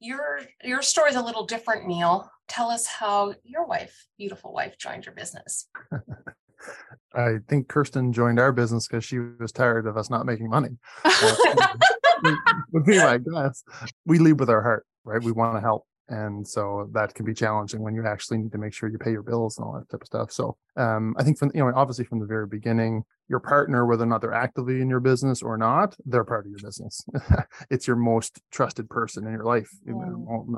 Your 0.00 0.40
your 0.62 0.82
story 0.82 1.10
is 1.10 1.16
a 1.16 1.22
little 1.22 1.46
different, 1.46 1.86
Neil. 1.86 2.30
Tell 2.48 2.70
us 2.70 2.86
how 2.86 3.34
your 3.42 3.66
wife, 3.66 4.06
beautiful 4.18 4.52
wife, 4.52 4.78
joined 4.78 5.06
your 5.06 5.14
business. 5.14 5.68
I 7.14 7.36
think 7.48 7.68
Kirsten 7.68 8.12
joined 8.12 8.40
our 8.40 8.52
business 8.52 8.88
because 8.88 9.04
she 9.04 9.18
was 9.18 9.52
tired 9.52 9.86
of 9.86 9.96
us 9.96 10.10
not 10.10 10.26
making 10.26 10.48
money. 10.48 10.70
Would 12.72 12.86
be 12.86 12.98
my 12.98 13.18
guess. 13.18 13.62
We 14.06 14.18
lead 14.18 14.40
with 14.40 14.48
our 14.48 14.62
heart, 14.62 14.86
right? 15.04 15.22
We 15.22 15.32
want 15.32 15.56
to 15.56 15.60
help 15.60 15.84
and 16.08 16.46
so 16.46 16.88
that 16.92 17.14
can 17.14 17.24
be 17.24 17.34
challenging 17.34 17.80
when 17.80 17.94
you 17.94 18.06
actually 18.06 18.38
need 18.38 18.52
to 18.52 18.58
make 18.58 18.74
sure 18.74 18.88
you 18.88 18.98
pay 18.98 19.10
your 19.10 19.22
bills 19.22 19.56
and 19.56 19.66
all 19.66 19.72
that 19.72 19.88
type 19.88 20.02
of 20.02 20.06
stuff 20.06 20.30
so 20.30 20.56
um, 20.76 21.14
i 21.18 21.22
think 21.22 21.38
from 21.38 21.50
you 21.54 21.60
know 21.60 21.72
obviously 21.74 22.04
from 22.04 22.20
the 22.20 22.26
very 22.26 22.46
beginning 22.46 23.02
your 23.28 23.40
partner 23.40 23.86
whether 23.86 24.04
or 24.04 24.06
not 24.06 24.20
they're 24.20 24.34
actively 24.34 24.80
in 24.80 24.88
your 24.88 25.00
business 25.00 25.42
or 25.42 25.56
not 25.56 25.96
they're 26.04 26.24
part 26.24 26.46
of 26.46 26.50
your 26.50 26.60
business. 26.60 27.04
It's 27.70 27.86
your 27.86 27.96
most 27.96 28.40
trusted 28.50 28.88
person 28.88 29.26
in 29.26 29.32
your 29.32 29.44
life 29.44 29.70
in 29.86 29.94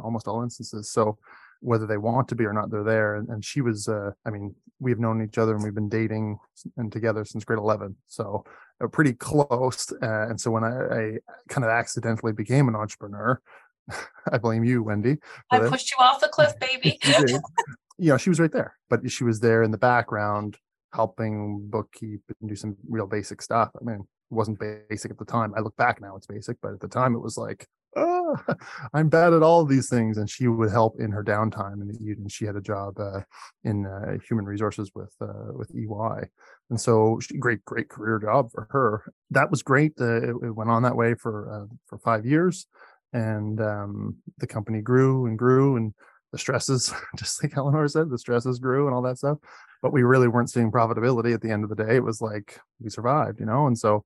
almost 0.03 0.27
all 0.27 0.43
instances. 0.43 0.91
So 0.91 1.19
whether 1.61 1.87
they 1.87 1.97
want 1.97 2.29
to 2.29 2.35
be 2.35 2.45
or 2.45 2.53
not 2.53 2.71
they're 2.71 2.85
there. 2.85 3.17
And, 3.17 3.29
and 3.29 3.45
she 3.45 3.61
was 3.61 3.89
uh, 3.89 4.11
i 4.25 4.31
mean 4.31 4.55
we've 4.79 4.99
known 4.99 5.23
each 5.23 5.39
other 5.39 5.55
and 5.55 5.65
we've 5.65 5.75
been 5.75 5.89
dating 5.89 6.39
and 6.77 6.93
together 6.93 7.25
since 7.25 7.45
grade 7.45 7.59
11 7.59 7.97
so 8.07 8.45
uh, 8.83 8.89
pretty 8.89 9.15
close. 9.15 9.91
Uh, 10.03 10.29
and 10.29 10.39
so 10.39 10.51
when 10.51 10.65
I, 10.65 10.69
I 10.69 11.13
kind 11.49 11.65
of 11.65 11.71
accidentally 11.71 12.33
became 12.33 12.69
an 12.69 12.77
entrepreneur 12.77 13.41
I 14.33 14.39
blame 14.39 14.65
you, 14.65 14.83
Wendy. 14.83 15.19
I 15.51 15.61
pushed 15.61 15.91
you 15.91 15.97
off 16.05 16.21
the 16.21 16.29
cliff, 16.29 16.59
baby. 16.59 16.99
you 17.99 18.11
know, 18.11 18.17
she 18.17 18.31
was 18.31 18.41
right 18.41 18.53
there, 18.53 18.77
but 18.89 19.11
she 19.11 19.25
was 19.25 19.41
there 19.41 19.63
in 19.63 19.71
the 19.71 19.79
background 19.79 20.57
helping 20.97 21.69
bookkeep 21.71 22.21
and 22.41 22.49
do 22.49 22.57
some 22.57 22.77
real 22.89 23.07
basic 23.07 23.43
stuff. 23.43 23.71
I 23.79 23.85
mean, 23.85 24.01
it 24.01 24.35
wasn't 24.35 24.59
basic 24.89 25.11
at 25.11 25.19
the 25.19 25.25
time. 25.25 25.53
I 25.57 25.61
look 25.61 25.77
back 25.77 26.01
now, 26.01 26.17
it's 26.17 26.27
basic, 26.27 26.57
but 26.63 26.73
at 26.73 26.81
the 26.81 26.89
time 26.89 27.15
it 27.15 27.21
was 27.21 27.37
like, 27.37 27.67
oh, 27.97 28.37
I'm 28.95 29.09
bad 29.11 29.35
at 29.35 29.43
all 29.43 29.61
of 29.61 29.69
these 29.69 29.91
things. 29.91 30.17
And 30.17 30.29
she 30.29 30.49
would 30.49 30.71
help 30.71 30.99
in 30.99 31.13
her 31.13 31.23
downtime 31.23 31.83
in 31.83 31.89
the 31.89 31.99
evening. 32.03 32.29
She 32.29 32.47
had 32.47 32.57
a 32.57 32.63
job 32.63 32.99
uh, 32.99 33.21
in 33.63 33.87
uh, 33.87 34.17
human 34.27 34.47
resources 34.47 34.91
with 34.95 35.15
uh, 35.21 35.53
with 35.53 35.71
EY, 35.75 36.29
and 36.71 36.81
so 36.81 37.21
she, 37.21 37.37
great, 37.37 37.65
great 37.65 37.89
career 37.89 38.19
job 38.19 38.51
for 38.51 38.67
her. 38.71 39.13
That 39.31 39.51
was 39.51 39.63
great. 39.63 39.93
Uh, 40.01 40.23
it, 40.23 40.37
it, 40.43 40.57
went 40.57 40.71
on 40.71 40.83
that 40.83 40.97
way 40.97 41.15
for 41.15 41.35
uh, 41.55 41.75
for 41.87 41.99
five 41.99 42.25
years 42.25 42.67
and 43.13 43.61
um, 43.61 44.17
the 44.39 44.47
company 44.47 44.81
grew 44.81 45.27
and 45.27 45.39
grew 45.39 45.77
and 45.77 45.95
the 46.33 46.39
stresses 46.39 46.93
just 47.17 47.43
like 47.43 47.57
eleanor 47.57 47.87
said 47.89 48.11
the 48.11 48.19
stresses 48.19 48.59
grew 48.59 48.87
and 48.87 48.95
all 48.95 49.03
that 49.03 49.19
stuff 49.19 49.39
but 49.83 49.93
we 49.93 50.03
really 50.03 50.29
weren't 50.29 50.51
seeing 50.51 50.73
profitability 50.73 51.35
at 51.35 51.41
the 51.41 51.51
end 51.51 51.63
of 51.63 51.71
the 51.71 51.77
day. 51.77 51.97
It 51.97 52.05
was 52.05 52.21
like 52.21 52.59
we 52.81 52.91
survived 52.91 53.41
you 53.41 53.47
know? 53.47 53.67
And 53.67 53.79
so 53.79 54.05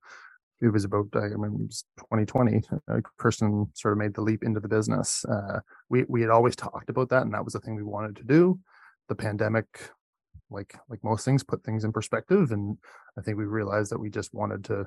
it 0.61 0.71
was 0.71 0.83
about 0.83 1.07
i 1.15 1.21
mean 1.21 1.45
it 1.45 1.67
was 1.67 1.83
2020 1.97 2.61
uh, 2.87 2.99
sort 3.73 3.91
of 3.93 3.97
made 3.97 4.13
the 4.13 4.21
leap 4.21 4.43
into 4.43 4.59
the 4.59 4.67
business 4.67 5.25
uh, 5.25 5.59
we, 5.89 6.05
we 6.07 6.21
had 6.21 6.29
always 6.29 6.55
talked 6.55 6.91
about 6.91 7.09
that 7.09 7.23
and 7.23 7.33
that 7.33 7.43
was 7.43 7.53
the 7.53 7.59
thing 7.59 7.75
we 7.75 7.81
wanted 7.81 8.15
to 8.15 8.23
do. 8.23 8.59
The 9.09 9.15
pandemic 9.15 9.65
like 10.51 10.77
like 10.87 11.03
most 11.03 11.25
things 11.25 11.43
put 11.43 11.63
things 11.63 11.83
in 11.83 11.91
perspective 11.91 12.51
and 12.51 12.77
i 13.17 13.21
think 13.21 13.37
we 13.37 13.45
realized 13.45 13.91
that 13.91 13.99
we 13.99 14.09
just 14.09 14.33
wanted 14.33 14.63
to 14.65 14.85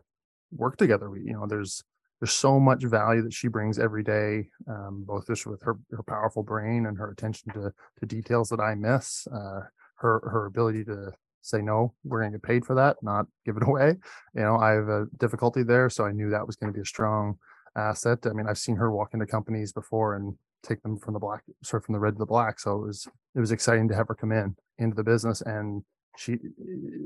work 0.53 0.76
together 0.76 1.11
we 1.11 1.23
you 1.23 1.33
know 1.33 1.47
there's 1.47 1.83
there's 2.21 2.33
so 2.33 2.59
much 2.59 2.85
value 2.85 3.23
that 3.23 3.33
she 3.33 3.49
brings 3.49 3.78
every 3.78 4.02
day, 4.02 4.49
um, 4.68 5.04
both 5.06 5.26
just 5.26 5.47
with 5.47 5.62
her, 5.62 5.76
her 5.90 6.02
powerful 6.02 6.42
brain 6.42 6.87
and 6.87 6.97
her 6.97 7.11
attention 7.11 7.52
to, 7.52 7.73
to 8.00 8.06
details 8.06 8.49
that 8.49 8.61
I 8.61 8.75
miss. 8.75 9.26
Uh, 9.26 9.61
her 9.97 10.21
her 10.30 10.47
ability 10.47 10.85
to 10.85 11.12
say 11.40 11.61
no, 11.61 11.94
we're 12.04 12.21
going 12.21 12.33
to 12.33 12.38
get 12.38 12.47
paid 12.47 12.64
for 12.64 12.75
that, 12.75 12.97
not 13.02 13.26
give 13.44 13.56
it 13.56 13.62
away. 13.66 13.97
You 14.35 14.42
know, 14.42 14.56
I 14.56 14.71
have 14.71 14.88
a 14.88 15.06
difficulty 15.18 15.62
there, 15.62 15.90
so 15.90 16.04
I 16.04 16.12
knew 16.12 16.30
that 16.30 16.47
was 16.47 16.56
going 16.56 16.73
to 16.73 16.76
be 16.76 16.83
a 16.83 16.87
strong 16.87 17.38
asset. 17.76 18.21
I 18.26 18.33
mean, 18.33 18.47
I've 18.49 18.59
seen 18.59 18.76
her 18.76 18.90
walk 18.90 19.14
into 19.14 19.26
companies 19.26 19.73
before 19.73 20.14
and 20.14 20.37
take 20.62 20.83
them 20.83 20.99
from 20.99 21.14
the 21.14 21.21
black, 21.21 21.42
sort 21.62 21.83
of 21.83 21.87
from 21.87 21.92
the 21.92 21.99
red 21.99 22.14
to 22.14 22.18
the 22.18 22.26
black. 22.26 22.59
So 22.59 22.76
it 22.76 22.87
was 22.87 23.09
it 23.35 23.40
was 23.40 23.52
exciting 23.52 23.88
to 23.88 23.94
have 23.94 24.09
her 24.09 24.14
come 24.14 24.33
in 24.33 24.56
into 24.78 24.97
the 24.97 25.04
business 25.04 25.40
and 25.42 25.83
she 26.16 26.38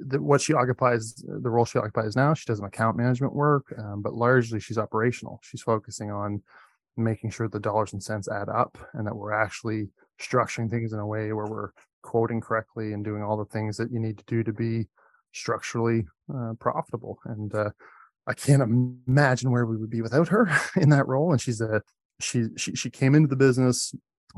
the, 0.06 0.20
what 0.20 0.40
she 0.40 0.52
occupies 0.52 1.14
the 1.26 1.48
role 1.48 1.64
she 1.64 1.78
occupies 1.78 2.14
now 2.14 2.34
she 2.34 2.44
does 2.44 2.58
some 2.58 2.66
account 2.66 2.96
management 2.96 3.34
work 3.34 3.72
um, 3.78 4.02
but 4.02 4.14
largely 4.14 4.60
she's 4.60 4.78
operational. 4.78 5.40
She's 5.42 5.62
focusing 5.62 6.10
on 6.10 6.42
making 6.96 7.30
sure 7.30 7.48
the 7.48 7.60
dollars 7.60 7.92
and 7.92 8.02
cents 8.02 8.28
add 8.28 8.48
up 8.48 8.76
and 8.94 9.06
that 9.06 9.14
we're 9.14 9.32
actually 9.32 9.88
structuring 10.20 10.70
things 10.70 10.92
in 10.92 10.98
a 10.98 11.06
way 11.06 11.32
where 11.32 11.46
we're 11.46 11.70
quoting 12.02 12.40
correctly 12.40 12.92
and 12.92 13.04
doing 13.04 13.22
all 13.22 13.36
the 13.36 13.44
things 13.46 13.76
that 13.76 13.92
you 13.92 14.00
need 14.00 14.18
to 14.18 14.24
do 14.26 14.42
to 14.42 14.52
be 14.52 14.86
structurally 15.32 16.06
uh, 16.34 16.54
profitable. 16.58 17.18
And 17.24 17.54
uh, 17.54 17.70
i 18.26 18.34
can't 18.34 18.62
imagine 18.62 19.50
where 19.50 19.64
we 19.64 19.76
would 19.76 19.90
be 19.90 20.02
without 20.02 20.28
her 20.28 20.50
in 20.76 20.90
that 20.90 21.06
role. 21.06 21.32
And 21.32 21.40
she's 21.40 21.60
a 21.60 21.82
she 22.20 22.46
she, 22.56 22.74
she 22.74 22.90
came 22.90 23.14
into 23.14 23.28
the 23.28 23.36
business 23.36 23.94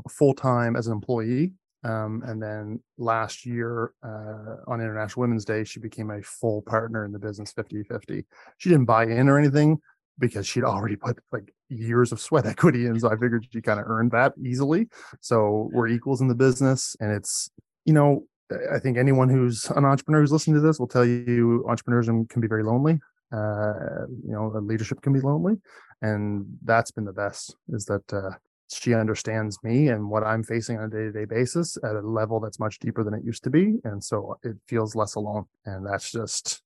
full 0.09 0.33
time 0.33 0.75
as 0.75 0.87
an 0.87 0.93
employee 0.93 1.53
um, 1.83 2.21
and 2.25 2.41
then 2.41 2.79
last 2.97 3.45
year 3.45 3.93
uh, 4.03 4.57
on 4.67 4.81
International 4.81 5.21
Women's 5.21 5.45
Day, 5.45 5.63
she 5.63 5.79
became 5.79 6.11
a 6.11 6.21
full 6.21 6.61
partner 6.61 7.05
in 7.05 7.11
the 7.11 7.19
business 7.19 7.51
50 7.53 7.83
50. 7.83 8.25
She 8.57 8.69
didn't 8.69 8.85
buy 8.85 9.05
in 9.05 9.27
or 9.29 9.39
anything 9.39 9.79
because 10.19 10.47
she'd 10.47 10.63
already 10.63 10.95
put 10.95 11.17
like 11.31 11.51
years 11.69 12.11
of 12.11 12.19
sweat 12.19 12.45
equity 12.53 12.85
in. 12.85 12.99
So 12.99 13.09
I 13.09 13.15
figured 13.17 13.47
she 13.51 13.61
kind 13.61 13.79
of 13.79 13.87
earned 13.87 14.11
that 14.11 14.33
easily. 14.43 14.87
So 15.19 15.69
we're 15.73 15.87
equals 15.87 16.21
in 16.21 16.27
the 16.27 16.35
business. 16.35 16.95
And 16.99 17.11
it's, 17.11 17.49
you 17.85 17.93
know, 17.93 18.25
I 18.71 18.79
think 18.79 18.97
anyone 18.97 19.29
who's 19.29 19.65
an 19.71 19.85
entrepreneur 19.85 20.21
who's 20.21 20.31
listening 20.31 20.55
to 20.55 20.61
this 20.61 20.79
will 20.79 20.87
tell 20.87 21.05
you 21.05 21.65
entrepreneurship 21.67 22.29
can 22.29 22.41
be 22.41 22.47
very 22.47 22.63
lonely. 22.63 22.99
Uh, 23.31 24.05
you 24.25 24.33
know, 24.33 24.51
leadership 24.61 25.01
can 25.01 25.13
be 25.13 25.21
lonely. 25.21 25.55
And 26.01 26.45
that's 26.63 26.91
been 26.91 27.05
the 27.05 27.13
best 27.13 27.55
is 27.69 27.85
that 27.85 28.13
uh, 28.13 28.31
she 28.71 28.93
understands 28.93 29.57
me 29.63 29.89
and 29.89 30.09
what 30.09 30.23
I'm 30.23 30.43
facing 30.43 30.77
on 30.77 30.85
a 30.85 30.89
day 30.89 31.03
to 31.03 31.11
day 31.11 31.25
basis 31.25 31.77
at 31.83 31.95
a 31.95 32.01
level 32.01 32.39
that's 32.39 32.59
much 32.59 32.79
deeper 32.79 33.03
than 33.03 33.13
it 33.13 33.23
used 33.23 33.43
to 33.43 33.49
be. 33.49 33.79
And 33.83 34.03
so 34.03 34.37
it 34.43 34.55
feels 34.67 34.95
less 34.95 35.15
alone. 35.15 35.45
And 35.65 35.85
that's 35.85 36.11
just 36.11 36.61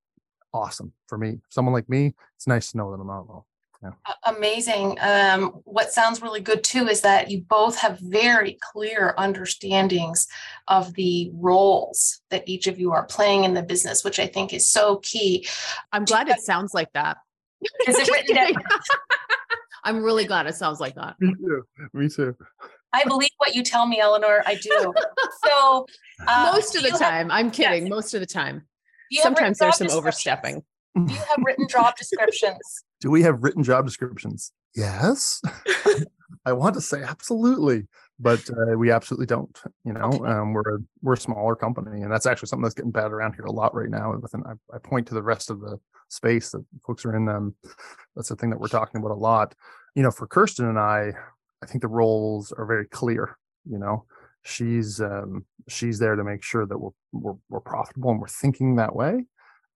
awesome 0.53 0.93
for 1.07 1.17
me. 1.17 1.39
Someone 1.49 1.73
like 1.73 1.89
me, 1.89 2.13
it's 2.35 2.47
nice 2.47 2.71
to 2.71 2.77
know 2.77 2.91
that 2.91 3.01
I'm 3.01 3.07
not 3.07 3.21
alone. 3.21 3.43
Yeah. 3.83 3.91
Amazing. 4.25 4.97
Um, 5.01 5.61
what 5.65 5.91
sounds 5.91 6.21
really 6.21 6.39
good 6.39 6.63
too 6.63 6.87
is 6.87 7.01
that 7.01 7.29
you 7.29 7.41
both 7.41 7.77
have 7.77 7.99
very 7.99 8.57
clear 8.71 9.13
understandings 9.17 10.27
of 10.67 10.93
the 10.93 11.29
roles 11.33 12.21
that 12.29 12.47
each 12.47 12.67
of 12.67 12.79
you 12.79 12.93
are 12.93 13.05
playing 13.05 13.43
in 13.43 13.53
the 13.53 13.61
business, 13.61 14.03
which 14.03 14.19
I 14.19 14.27
think 14.27 14.53
is 14.53 14.67
so 14.67 14.97
key. 14.97 15.47
I'm 15.91 16.05
glad 16.05 16.29
it 16.29 16.39
sounds 16.39 16.73
like 16.73 16.91
that. 16.93 17.17
Is 17.87 17.97
it 17.97 18.09
written 18.09 18.35
down? 18.35 18.53
I'm 19.85 20.03
really 20.03 20.25
glad 20.25 20.47
it 20.47 20.55
sounds 20.55 20.79
like 20.79 20.95
that. 20.95 21.15
Me 21.19 21.33
too. 21.35 21.63
Me 21.93 22.09
too. 22.09 22.35
I 22.91 23.03
believe 23.03 23.29
what 23.37 23.55
you 23.55 23.63
tell 23.63 23.85
me, 23.85 23.99
Eleanor. 23.99 24.43
I 24.45 24.55
do. 24.55 24.93
So 25.45 25.85
uh, 26.27 26.51
most 26.53 26.75
of 26.75 26.83
the 26.83 26.89
time, 26.89 27.29
have, 27.29 27.31
I'm 27.31 27.51
kidding. 27.51 27.83
Yes. 27.83 27.89
Most 27.89 28.13
of 28.13 28.19
the 28.19 28.25
time. 28.25 28.63
Sometimes 29.11 29.59
there's 29.59 29.77
some 29.77 29.89
overstepping. 29.91 30.63
Do 30.95 31.13
you 31.13 31.19
have 31.19 31.43
written 31.45 31.67
job 31.67 31.95
descriptions? 31.97 32.57
Do 33.01 33.11
we 33.11 33.21
have 33.21 33.43
written 33.43 33.63
job 33.63 33.85
descriptions? 33.85 34.51
Yes. 34.75 35.41
I 36.45 36.53
want 36.53 36.75
to 36.75 36.81
say 36.81 37.03
absolutely, 37.03 37.87
but 38.19 38.49
uh, 38.49 38.77
we 38.77 38.91
absolutely 38.91 39.25
don't. 39.25 39.57
You 39.83 39.93
know, 39.93 40.09
um, 40.25 40.53
we're 40.53 40.75
a, 40.75 40.79
we're 41.01 41.13
a 41.13 41.17
smaller 41.17 41.55
company, 41.55 42.01
and 42.01 42.11
that's 42.11 42.25
actually 42.25 42.47
something 42.47 42.63
that's 42.63 42.75
getting 42.75 42.91
bad 42.91 43.11
around 43.11 43.33
here 43.35 43.45
a 43.45 43.51
lot 43.51 43.75
right 43.75 43.89
now. 43.89 44.15
Within, 44.17 44.43
I, 44.45 44.75
I 44.75 44.79
point 44.79 45.07
to 45.07 45.13
the 45.13 45.23
rest 45.23 45.49
of 45.49 45.59
the 45.59 45.77
space 46.09 46.51
that 46.51 46.65
folks 46.85 47.05
are 47.05 47.15
in. 47.15 47.27
Um, 47.27 47.55
that's 48.15 48.29
the 48.29 48.35
thing 48.35 48.49
that 48.51 48.59
we're 48.59 48.67
talking 48.67 48.99
about 48.99 49.11
a 49.11 49.15
lot. 49.15 49.53
You 49.95 50.03
know, 50.03 50.11
for 50.11 50.27
Kirsten 50.27 50.67
and 50.67 50.79
I, 50.79 51.11
I 51.61 51.65
think 51.65 51.81
the 51.81 51.87
roles 51.87 52.51
are 52.51 52.65
very 52.65 52.85
clear. 52.87 53.37
You 53.69 53.79
know, 53.79 54.05
she's 54.43 55.01
um, 55.01 55.45
she's 55.67 55.99
there 55.99 56.15
to 56.15 56.23
make 56.23 56.43
sure 56.43 56.65
that 56.65 56.77
we're 56.77 56.91
we're, 57.11 57.35
we're 57.49 57.59
profitable 57.59 58.11
and 58.11 58.21
we're 58.21 58.27
thinking 58.27 58.75
that 58.75 58.95
way, 58.95 59.25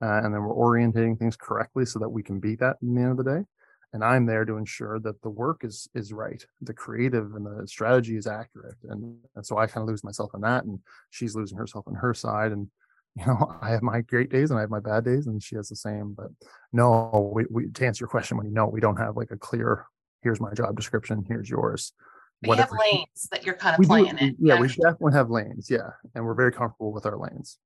uh, 0.01 0.21
and 0.23 0.33
then 0.33 0.43
we're 0.43 0.55
orientating 0.55 1.19
things 1.19 1.35
correctly 1.35 1.85
so 1.85 1.99
that 1.99 2.09
we 2.09 2.23
can 2.23 2.39
be 2.39 2.55
that 2.55 2.77
in 2.81 2.95
the 2.95 3.01
end 3.01 3.11
of 3.11 3.17
the 3.17 3.35
day. 3.35 3.43
And 3.91 4.03
I'm 4.03 4.27
there 4.27 4.45
to 4.45 4.57
ensure 4.57 4.99
that 4.99 5.21
the 5.23 5.29
work 5.29 5.63
is 5.63 5.87
is 5.95 6.13
right, 6.13 6.45
the 6.61 6.73
creative 6.73 7.33
and 7.33 7.45
the 7.45 7.67
strategy 7.67 8.17
is 8.17 8.27
accurate, 8.27 8.77
and 8.83 9.17
and 9.35 9.45
so 9.45 9.57
I 9.57 9.65
kind 9.65 9.83
of 9.83 9.89
lose 9.89 10.03
myself 10.03 10.31
in 10.35 10.41
that, 10.41 10.63
and 10.65 10.79
she's 11.09 11.35
losing 11.35 11.57
herself 11.57 11.87
on 11.87 11.95
her 11.95 12.13
side, 12.13 12.51
and 12.51 12.67
you 13.15 13.25
know, 13.25 13.57
I 13.61 13.71
have 13.71 13.81
my 13.81 14.01
great 14.01 14.29
days 14.29 14.51
and 14.51 14.57
I 14.59 14.61
have 14.61 14.69
my 14.69 14.79
bad 14.79 15.03
days, 15.05 15.27
and 15.27 15.41
she 15.41 15.55
has 15.55 15.69
the 15.69 15.75
same. 15.75 16.13
But 16.15 16.27
no, 16.71 17.31
we, 17.33 17.45
we 17.49 17.67
to 17.67 17.85
answer 17.85 18.03
your 18.03 18.09
question, 18.09 18.37
when 18.37 18.47
you 18.47 18.53
know, 18.53 18.67
we 18.67 18.79
don't 18.79 18.97
have 18.97 19.17
like 19.17 19.31
a 19.31 19.37
clear. 19.37 19.85
Here's 20.21 20.41
my 20.41 20.53
job 20.53 20.75
description. 20.75 21.25
Here's 21.27 21.49
yours. 21.49 21.93
We 22.41 22.55
have 22.55 22.71
lanes 22.71 23.27
that 23.31 23.45
you're 23.45 23.55
kind 23.55 23.77
of 23.77 23.85
playing 23.85 24.15
do, 24.15 24.25
in. 24.25 24.35
Yeah, 24.39 24.55
yeah, 24.55 24.61
we 24.61 24.67
definitely 24.67 25.13
have 25.13 25.29
lanes. 25.29 25.69
Yeah, 25.69 25.89
and 26.15 26.25
we're 26.25 26.35
very 26.35 26.51
comfortable 26.51 26.93
with 26.93 27.05
our 27.05 27.17
lanes. 27.17 27.57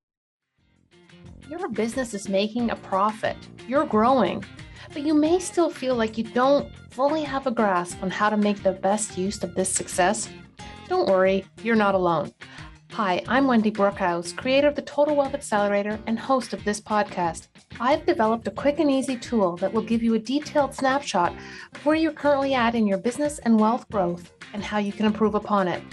Your 1.59 1.69
business 1.69 2.15
is 2.15 2.27
making 2.27 2.71
a 2.71 2.75
profit. 2.75 3.37
You're 3.67 3.85
growing, 3.85 4.43
but 4.91 5.03
you 5.03 5.13
may 5.13 5.37
still 5.37 5.69
feel 5.69 5.93
like 5.93 6.17
you 6.17 6.23
don't 6.23 6.67
fully 6.89 7.21
have 7.21 7.45
a 7.45 7.51
grasp 7.51 8.01
on 8.01 8.09
how 8.09 8.31
to 8.31 8.37
make 8.37 8.63
the 8.63 8.71
best 8.71 9.19
use 9.19 9.43
of 9.43 9.53
this 9.53 9.69
success. 9.69 10.27
Don't 10.89 11.07
worry, 11.07 11.45
you're 11.61 11.75
not 11.75 11.93
alone. 11.93 12.33
Hi, 12.93 13.23
I'm 13.27 13.45
Wendy 13.45 13.69
Brookhouse, 13.69 14.35
creator 14.35 14.67
of 14.67 14.73
the 14.73 14.81
Total 14.81 15.15
Wealth 15.15 15.35
Accelerator 15.35 15.99
and 16.07 16.17
host 16.17 16.53
of 16.53 16.63
this 16.63 16.81
podcast. 16.81 17.49
I've 17.79 18.07
developed 18.07 18.47
a 18.47 18.51
quick 18.51 18.79
and 18.79 18.89
easy 18.89 19.15
tool 19.15 19.55
that 19.57 19.71
will 19.71 19.83
give 19.83 20.01
you 20.01 20.15
a 20.15 20.19
detailed 20.19 20.73
snapshot 20.73 21.35
of 21.75 21.85
where 21.85 21.95
you're 21.95 22.13
currently 22.13 22.55
at 22.55 22.73
in 22.73 22.87
your 22.87 22.97
business 22.97 23.37
and 23.37 23.59
wealth 23.59 23.87
growth 23.91 24.33
and 24.53 24.63
how 24.63 24.79
you 24.79 24.91
can 24.91 25.05
improve 25.05 25.35
upon 25.35 25.67
it. 25.67 25.83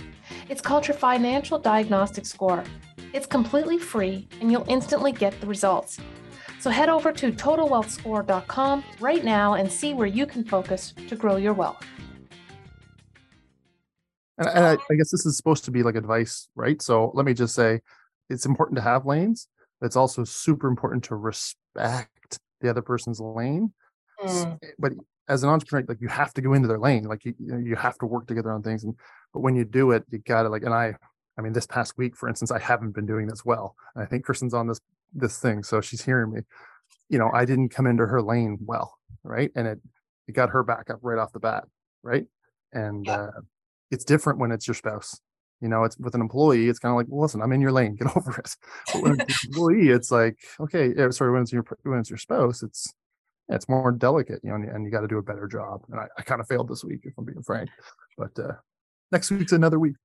It's 0.49 0.63
called 0.63 0.89
your 0.89 0.97
Financial 0.97 1.59
Diagnostic 1.59 2.25
Score. 2.25 2.65
It's 3.13 3.27
completely 3.27 3.79
free 3.79 4.29
and 4.41 4.51
you'll 4.53 4.67
instantly 4.69 5.13
get 5.13 5.41
the 5.41 5.47
results. 5.47 5.99
So 6.61 6.71
head 6.71 6.89
over 6.89 7.13
to 7.13 7.33
totalwealthscore.com 7.33 8.85
right 9.01 9.25
now 9.25 9.55
and 9.55 9.71
see 9.71 9.95
where 9.95 10.07
you 10.07 10.27
can 10.27 10.45
focus 10.45 10.93
to 11.09 11.17
grow 11.17 11.37
your 11.37 11.55
wealth. 11.55 11.85
And, 14.39 14.49
and 14.49 14.65
I, 14.65 14.73
I 14.91 14.95
guess 14.97 15.11
this 15.11 15.27
is 15.27 15.37
supposed 15.37 15.65
to 15.65 15.71
be 15.71 15.83
like 15.83 15.95
advice, 15.95 16.49
right? 16.55 16.81
So 16.83 17.13
let 17.15 17.25
me 17.25 17.35
just 17.35 17.55
say 17.55 17.81
it's 18.29 18.47
important 18.47 18.77
to 18.77 18.83
have 18.83 19.07
lanes. 19.07 19.49
But 19.81 19.87
it's 19.87 19.97
also 19.97 20.25
super 20.25 20.69
important 20.69 21.05
to 21.05 21.17
respect 21.17 22.39
the 22.61 22.69
other 22.69 22.83
person's 22.83 23.21
lane. 23.21 23.73
Mm. 24.23 24.59
But 24.79 24.93
as 25.29 25.43
an 25.43 25.49
entrepreneur, 25.49 25.87
like 25.89 26.01
you 26.01 26.09
have 26.09 26.35
to 26.35 26.43
go 26.43 26.53
into 26.53 26.69
their 26.69 26.79
lane. 26.79 27.05
Like 27.05 27.25
you, 27.25 27.35
you 27.39 27.77
have 27.77 27.97
to 27.99 28.07
work 28.07 28.27
together 28.27 28.53
on 28.53 28.63
things. 28.63 28.85
And 28.85 28.95
but 29.33 29.41
when 29.41 29.55
you 29.55 29.65
do 29.65 29.93
it, 29.93 30.05
you 30.11 30.19
gotta 30.19 30.49
like, 30.49 30.63
and 30.63 30.75
I 30.75 30.95
I 31.41 31.43
mean, 31.43 31.55
this 31.55 31.67
past 31.67 31.97
week, 31.97 32.15
for 32.17 32.29
instance, 32.29 32.51
I 32.51 32.59
haven't 32.59 32.91
been 32.93 33.07
doing 33.07 33.27
this 33.27 33.45
well. 33.47 33.75
And 33.95 34.05
I 34.05 34.07
think 34.07 34.27
Kirsten's 34.27 34.53
on 34.55 34.69
this 34.69 34.81
this 35.15 35.39
thing, 35.39 35.63
so 35.63 35.81
she's 35.81 36.05
hearing 36.05 36.33
me. 36.33 36.41
You 37.09 37.19
know, 37.19 37.31
I 37.33 37.47
didn't 37.47 37.71
come 37.71 37.87
into 37.87 38.07
her 38.07 38.21
lane 38.23 38.59
well, 38.61 38.99
right? 39.25 39.51
And 39.57 39.67
it 39.67 39.81
it 40.29 40.33
got 40.33 40.51
her 40.51 40.63
back 40.63 40.91
up 40.91 40.99
right 41.03 41.19
off 41.19 41.33
the 41.33 41.41
bat, 41.41 41.65
right? 42.03 42.27
And 42.73 43.09
Yeah. 43.09 43.15
uh, 43.15 43.31
it's 43.91 44.05
different 44.05 44.39
when 44.39 44.53
it's 44.53 44.69
your 44.69 44.75
spouse. 44.75 45.19
You 45.63 45.69
know, 45.69 45.85
it's 45.85 45.99
with 45.99 46.15
an 46.15 46.21
employee, 46.21 46.69
it's 46.69 46.79
kind 46.79 46.93
of 46.93 46.97
like, 46.97 47.07
well, 47.09 47.23
listen, 47.23 47.43
I'm 47.43 47.53
in 47.53 47.61
your 47.61 47.73
lane, 47.73 47.97
get 48.01 48.15
over 48.17 48.39
it. 48.39 48.55
But 48.93 49.03
when 49.03 49.13
it's 49.13 49.29
your 49.45 49.51
employee, 49.71 49.89
it's 49.89 50.11
like, 50.11 50.39
okay, 50.61 50.93
yeah, 50.97 51.11
sorry, 51.11 51.33
when 51.33 51.43
it's 51.43 51.53
your 51.53 51.65
when 51.85 51.99
it's 52.01 52.11
your 52.11 52.19
spouse, 52.19 52.63
it's 52.63 52.93
it's 53.49 53.69
more 53.69 53.91
delicate, 53.93 54.41
you 54.45 54.51
know, 54.51 54.57
and, 54.57 54.69
and 54.69 54.85
you 54.85 54.91
got 54.93 55.01
to 55.01 55.09
do 55.09 55.19
a 55.19 55.23
better 55.23 55.49
job. 55.49 55.83
And 55.91 55.99
I, 56.01 56.07
I 56.19 56.23
kind 56.23 56.41
of 56.41 56.47
failed 56.47 56.69
this 56.69 56.85
week, 56.85 57.01
if 57.05 57.15
I'm 57.19 57.25
being 57.25 57.43
frank. 57.43 57.69
But 58.17 58.39
uh, 58.39 58.53
next 59.11 59.31
week's 59.33 59.53
another 59.53 59.79
week. 59.79 59.97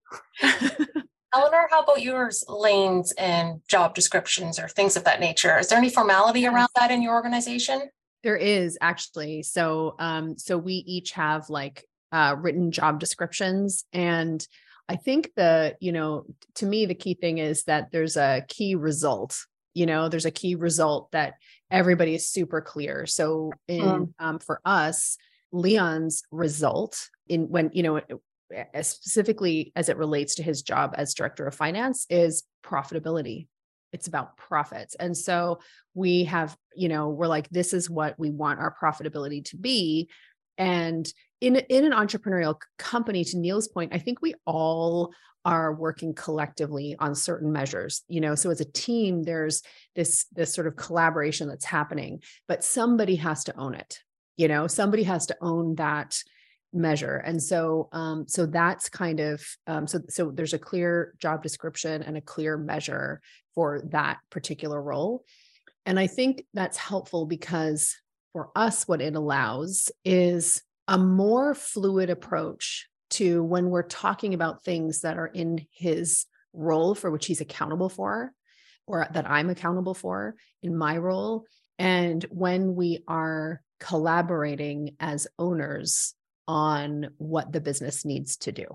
Eleanor, 1.35 1.67
how 1.69 1.81
about 1.81 2.01
yours 2.01 2.43
lanes 2.47 3.11
and 3.17 3.61
job 3.67 3.93
descriptions 3.93 4.57
or 4.57 4.67
things 4.69 4.95
of 4.95 5.03
that 5.03 5.19
nature? 5.19 5.59
Is 5.59 5.67
there 5.67 5.77
any 5.77 5.89
formality 5.89 6.47
around 6.47 6.69
that 6.75 6.91
in 6.91 7.01
your 7.01 7.13
organization? 7.13 7.89
There 8.23 8.37
is 8.37 8.77
actually. 8.81 9.43
So 9.43 9.95
um 9.99 10.37
so 10.37 10.57
we 10.57 10.75
each 10.75 11.11
have 11.11 11.49
like 11.49 11.85
uh 12.11 12.35
written 12.39 12.71
job 12.71 12.99
descriptions 12.99 13.85
and 13.91 14.45
I 14.87 14.95
think 14.97 15.31
the, 15.35 15.75
you 15.79 15.91
know, 15.91 16.25
to 16.55 16.65
me 16.65 16.85
the 16.85 16.95
key 16.95 17.15
thing 17.15 17.39
is 17.39 17.63
that 17.63 17.91
there's 17.91 18.17
a 18.17 18.45
key 18.47 18.75
result. 18.75 19.35
You 19.73 19.87
know, 19.87 20.09
there's 20.09 20.25
a 20.25 20.31
key 20.31 20.55
result 20.55 21.11
that 21.11 21.33
everybody 21.69 22.15
is 22.15 22.29
super 22.29 22.61
clear. 22.61 23.05
So 23.05 23.51
in 23.67 23.79
Mm. 23.79 24.13
um 24.19 24.39
for 24.39 24.61
us, 24.63 25.17
Leon's 25.51 26.23
result 26.31 27.09
in 27.27 27.49
when, 27.49 27.71
you 27.73 27.83
know, 27.83 28.01
specifically 28.81 29.71
as 29.75 29.89
it 29.89 29.97
relates 29.97 30.35
to 30.35 30.43
his 30.43 30.61
job 30.61 30.93
as 30.97 31.13
director 31.13 31.47
of 31.47 31.55
finance 31.55 32.05
is 32.09 32.43
profitability. 32.63 33.47
It's 33.91 34.07
about 34.07 34.37
profits. 34.37 34.95
And 34.95 35.15
so 35.15 35.59
we 35.93 36.25
have, 36.25 36.55
you 36.75 36.89
know, 36.89 37.09
we're 37.09 37.27
like, 37.27 37.49
this 37.49 37.73
is 37.73 37.89
what 37.89 38.19
we 38.19 38.29
want 38.29 38.59
our 38.59 38.75
profitability 38.81 39.45
to 39.45 39.57
be. 39.57 40.09
And 40.57 41.11
in, 41.41 41.57
in 41.57 41.85
an 41.85 41.91
entrepreneurial 41.91 42.59
company, 42.77 43.23
to 43.25 43.37
Neil's 43.37 43.67
point, 43.67 43.93
I 43.93 43.99
think 43.99 44.21
we 44.21 44.33
all 44.45 45.13
are 45.45 45.73
working 45.73 46.13
collectively 46.13 46.95
on 46.99 47.13
certain 47.13 47.51
measures, 47.51 48.03
you 48.07 48.19
know. 48.19 48.35
So 48.35 48.49
as 48.49 48.61
a 48.61 48.71
team, 48.71 49.23
there's 49.23 49.61
this 49.95 50.25
this 50.33 50.51
sort 50.53 50.65
of 50.65 50.75
collaboration 50.75 51.47
that's 51.47 51.65
happening, 51.65 52.21
but 52.47 52.63
somebody 52.63 53.15
has 53.17 53.43
to 53.43 53.55
own 53.55 53.75
it. 53.75 53.99
You 54.37 54.47
know, 54.47 54.65
somebody 54.67 55.03
has 55.03 55.27
to 55.27 55.37
own 55.41 55.75
that 55.75 56.17
measure. 56.75 57.17
And 57.17 57.41
so 57.41 57.89
um 57.91 58.27
so 58.27 58.45
that's 58.45 58.89
kind 58.89 59.19
of 59.19 59.45
um 59.67 59.87
so 59.87 60.01
so 60.09 60.31
there's 60.31 60.53
a 60.53 60.59
clear 60.59 61.13
job 61.19 61.41
description 61.41 62.03
and 62.03 62.17
a 62.17 62.21
clear 62.21 62.57
measure 62.57 63.21
for 63.53 63.81
that 63.91 64.17
particular 64.29 64.81
role. 64.81 65.23
And 65.85 65.99
i 65.99 66.07
think 66.07 66.45
that's 66.53 66.77
helpful 66.77 67.25
because 67.25 67.95
for 68.33 68.49
us 68.55 68.87
what 68.87 69.01
it 69.01 69.15
allows 69.15 69.91
is 70.03 70.61
a 70.87 70.97
more 70.97 71.53
fluid 71.55 72.09
approach 72.09 72.87
to 73.11 73.43
when 73.43 73.69
we're 73.69 73.83
talking 73.83 74.33
about 74.33 74.63
things 74.63 75.01
that 75.01 75.17
are 75.17 75.27
in 75.27 75.65
his 75.71 76.25
role 76.53 76.95
for 76.95 77.11
which 77.11 77.27
he's 77.27 77.41
accountable 77.41 77.89
for 77.89 78.31
or 78.87 79.07
that 79.13 79.29
i'm 79.29 79.49
accountable 79.49 79.93
for 79.93 80.35
in 80.65 80.75
my 80.75 80.97
role. 80.97 81.45
And 81.77 82.23
when 82.29 82.75
we 82.75 83.03
are 83.07 83.61
collaborating 83.79 84.95
as 84.99 85.27
owners 85.37 86.13
on 86.47 87.07
what 87.17 87.51
the 87.51 87.61
business 87.61 88.05
needs 88.05 88.37
to 88.37 88.51
do. 88.51 88.65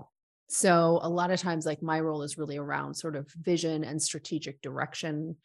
So 0.49 0.99
a 1.01 1.09
lot 1.09 1.31
of 1.31 1.39
times 1.39 1.65
like 1.65 1.81
my 1.81 1.99
role 1.99 2.23
is 2.23 2.37
really 2.37 2.57
around 2.57 2.95
sort 2.95 3.15
of 3.15 3.29
vision 3.41 3.83
and 3.83 4.01
strategic 4.01 4.61
direction 4.61 5.37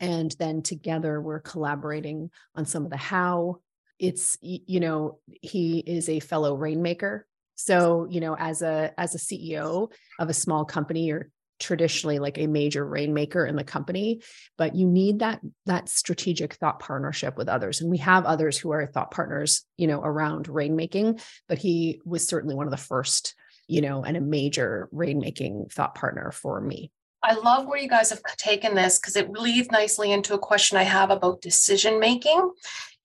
and 0.00 0.34
then 0.38 0.62
together 0.62 1.20
we're 1.20 1.40
collaborating 1.40 2.30
on 2.54 2.64
some 2.64 2.84
of 2.84 2.90
the 2.90 2.96
how 2.96 3.58
it's 3.98 4.36
you 4.40 4.80
know 4.80 5.18
he 5.24 5.78
is 5.78 6.08
a 6.08 6.20
fellow 6.20 6.56
rainmaker 6.56 7.26
so 7.54 8.06
you 8.10 8.20
know 8.20 8.34
as 8.36 8.62
a 8.62 8.92
as 8.98 9.14
a 9.14 9.18
ceo 9.18 9.90
of 10.18 10.28
a 10.28 10.34
small 10.34 10.64
company 10.64 11.04
you're 11.04 11.28
traditionally 11.58 12.18
like 12.18 12.38
a 12.38 12.46
major 12.46 12.84
rainmaker 12.84 13.46
in 13.46 13.56
the 13.56 13.64
company 13.64 14.20
but 14.58 14.74
you 14.74 14.86
need 14.86 15.20
that 15.20 15.40
that 15.66 15.88
strategic 15.88 16.54
thought 16.54 16.80
partnership 16.80 17.36
with 17.36 17.48
others 17.48 17.80
and 17.80 17.90
we 17.90 17.98
have 17.98 18.24
others 18.24 18.58
who 18.58 18.70
are 18.72 18.86
thought 18.86 19.10
partners 19.10 19.64
you 19.76 19.86
know 19.86 20.00
around 20.00 20.46
rainmaking 20.46 21.20
but 21.48 21.58
he 21.58 22.00
was 22.04 22.26
certainly 22.26 22.54
one 22.54 22.66
of 22.66 22.72
the 22.72 22.76
first 22.76 23.34
you 23.68 23.80
know 23.80 24.02
and 24.02 24.16
a 24.16 24.20
major 24.20 24.88
rainmaking 24.92 25.70
thought 25.72 25.94
partner 25.94 26.30
for 26.32 26.60
me 26.60 26.90
I 27.26 27.32
love 27.32 27.66
where 27.66 27.78
you 27.78 27.88
guys 27.88 28.10
have 28.10 28.22
taken 28.36 28.74
this 28.74 28.98
because 28.98 29.16
it 29.16 29.30
leads 29.30 29.70
nicely 29.70 30.12
into 30.12 30.34
a 30.34 30.38
question 30.38 30.76
I 30.76 30.82
have 30.82 31.10
about 31.10 31.40
decision 31.40 31.98
making. 31.98 32.52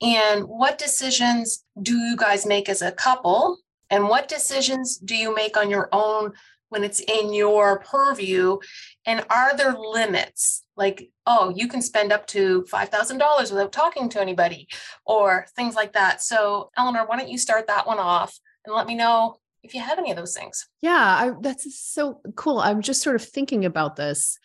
And 0.02 0.44
what 0.44 0.78
decisions 0.78 1.64
do 1.82 1.96
you 1.96 2.18
guys 2.18 2.46
make 2.46 2.68
as 2.68 2.82
a 2.82 2.92
couple? 2.92 3.60
And 3.90 4.10
what 4.10 4.28
decisions 4.28 4.98
do 4.98 5.16
you 5.16 5.34
make 5.34 5.56
on 5.56 5.70
your 5.70 5.88
own 5.94 6.34
when 6.70 6.84
it's 6.84 7.00
in 7.00 7.34
your 7.34 7.80
purview? 7.80 8.58
And 9.06 9.26
are 9.30 9.56
there 9.56 9.76
limits? 9.78 10.64
Like, 10.76 11.12
oh, 11.26 11.52
you 11.56 11.68
can 11.68 11.82
spend 11.82 12.12
up 12.12 12.26
to 12.28 12.66
$5,000 12.72 13.52
without 13.52 13.72
talking 13.72 14.10
to 14.10 14.22
anybody 14.22 14.68
or 15.06 15.46
things 15.56 15.76
like 15.76 15.94
that. 15.94 16.22
So, 16.22 16.72
Eleanor, 16.78 17.06
why 17.06 17.18
don't 17.18 17.30
you 17.30 17.38
start 17.38 17.68
that 17.68 17.86
one 17.86 18.00
off 18.00 18.38
and 18.66 18.76
let 18.76 18.88
me 18.88 18.96
know 18.96 19.38
if 19.64 19.74
you 19.74 19.82
have 19.82 20.00
any 20.00 20.12
of 20.12 20.18
those 20.18 20.36
things? 20.36 20.68
Yeah, 20.82 20.92
I, 20.96 21.32
that's 21.42 21.80
so 21.80 22.22
cool. 22.36 22.60
I'm 22.60 22.82
just 22.82 23.02
sort 23.02 23.16
of 23.16 23.24
thinking 23.24 23.66
about 23.66 23.96
this. 23.96 24.38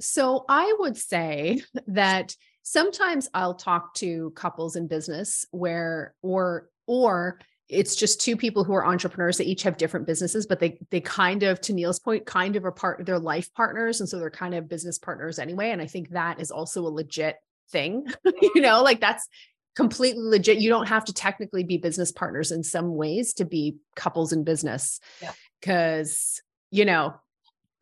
So 0.00 0.44
I 0.48 0.74
would 0.78 0.96
say 0.96 1.62
that 1.88 2.34
sometimes 2.62 3.28
I'll 3.34 3.54
talk 3.54 3.94
to 3.94 4.30
couples 4.36 4.76
in 4.76 4.86
business 4.86 5.46
where 5.50 6.14
or 6.22 6.68
or 6.86 7.38
it's 7.72 7.96
just 7.96 8.20
two 8.20 8.36
people 8.36 8.64
who 8.64 8.74
are 8.74 8.86
entrepreneurs 8.86 9.38
that 9.38 9.46
each 9.48 9.62
have 9.62 9.76
different 9.76 10.06
businesses 10.06 10.46
but 10.46 10.60
they 10.60 10.78
they 10.90 11.00
kind 11.00 11.42
of 11.42 11.60
to 11.62 11.72
Neil's 11.72 11.98
point 11.98 12.26
kind 12.26 12.56
of 12.56 12.64
are 12.64 12.72
part 12.72 13.04
they're 13.06 13.18
life 13.18 13.52
partners 13.54 14.00
and 14.00 14.08
so 14.08 14.18
they're 14.18 14.30
kind 14.30 14.54
of 14.54 14.68
business 14.68 14.98
partners 14.98 15.38
anyway 15.38 15.70
and 15.70 15.80
I 15.80 15.86
think 15.86 16.10
that 16.10 16.40
is 16.40 16.50
also 16.50 16.86
a 16.86 16.88
legit 16.88 17.36
thing 17.70 18.06
you 18.54 18.60
know 18.60 18.82
like 18.82 19.00
that's 19.00 19.26
completely 19.74 20.22
legit. 20.22 20.58
You 20.58 20.68
don't 20.68 20.88
have 20.88 21.06
to 21.06 21.14
technically 21.14 21.64
be 21.64 21.78
business 21.78 22.12
partners 22.12 22.52
in 22.52 22.62
some 22.62 22.94
ways 22.94 23.32
to 23.34 23.44
be 23.46 23.76
couples 23.96 24.32
in 24.32 24.44
business 24.44 25.00
Yeah. 25.22 25.32
because 25.60 26.42
you 26.70 26.84
know 26.84 27.14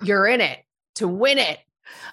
you're 0.02 0.26
in 0.26 0.40
it 0.40 0.60
to 0.96 1.08
win 1.08 1.38
it. 1.38 1.58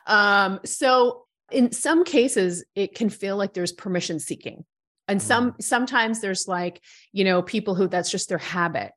Um 0.08 0.60
so 0.66 1.26
in 1.52 1.72
some 1.72 2.04
cases 2.04 2.64
it 2.76 2.96
can 2.96 3.10
feel 3.10 3.38
like 3.38 3.54
there's 3.54 3.72
permission 3.72 4.20
seeking 4.20 4.66
and 5.08 5.22
some 5.22 5.56
sometimes 5.60 6.20
there's 6.20 6.48
like 6.48 6.82
you 7.12 7.24
know 7.24 7.42
people 7.42 7.76
who 7.76 7.88
that's 7.88 8.12
just 8.12 8.30
their 8.30 8.38
habit 8.38 8.92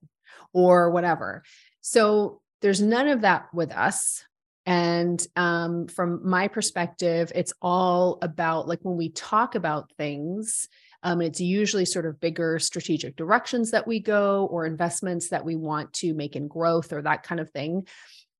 or 0.53 0.91
whatever. 0.91 1.43
So 1.81 2.41
there's 2.61 2.83
none 2.83 3.09
of 3.09 3.23
that 3.23 3.47
with 3.55 3.73
us. 3.73 4.25
And 4.67 5.25
um, 5.37 5.89
from 5.89 6.29
my 6.29 6.49
perspective 6.49 7.33
it's 7.35 7.53
all 7.63 8.19
about 8.23 8.69
like 8.69 8.81
when 8.83 8.97
we 8.97 9.09
talk 9.11 9.55
about 9.55 9.93
things 9.97 10.69
um, 11.03 11.23
it's 11.23 11.41
usually 11.41 11.87
sort 11.87 12.05
of 12.05 12.21
bigger 12.21 12.59
strategic 12.59 13.17
directions 13.17 13.71
that 13.71 13.87
we 13.87 14.01
go 14.01 14.47
or 14.51 14.67
investments 14.67 15.31
that 15.31 15.47
we 15.47 15.57
want 15.57 15.95
to 15.95 16.13
make 16.13 16.37
in 16.37 16.47
growth 16.47 16.93
or 16.93 17.01
that 17.01 17.23
kind 17.23 17.41
of 17.41 17.51
thing. 17.51 17.87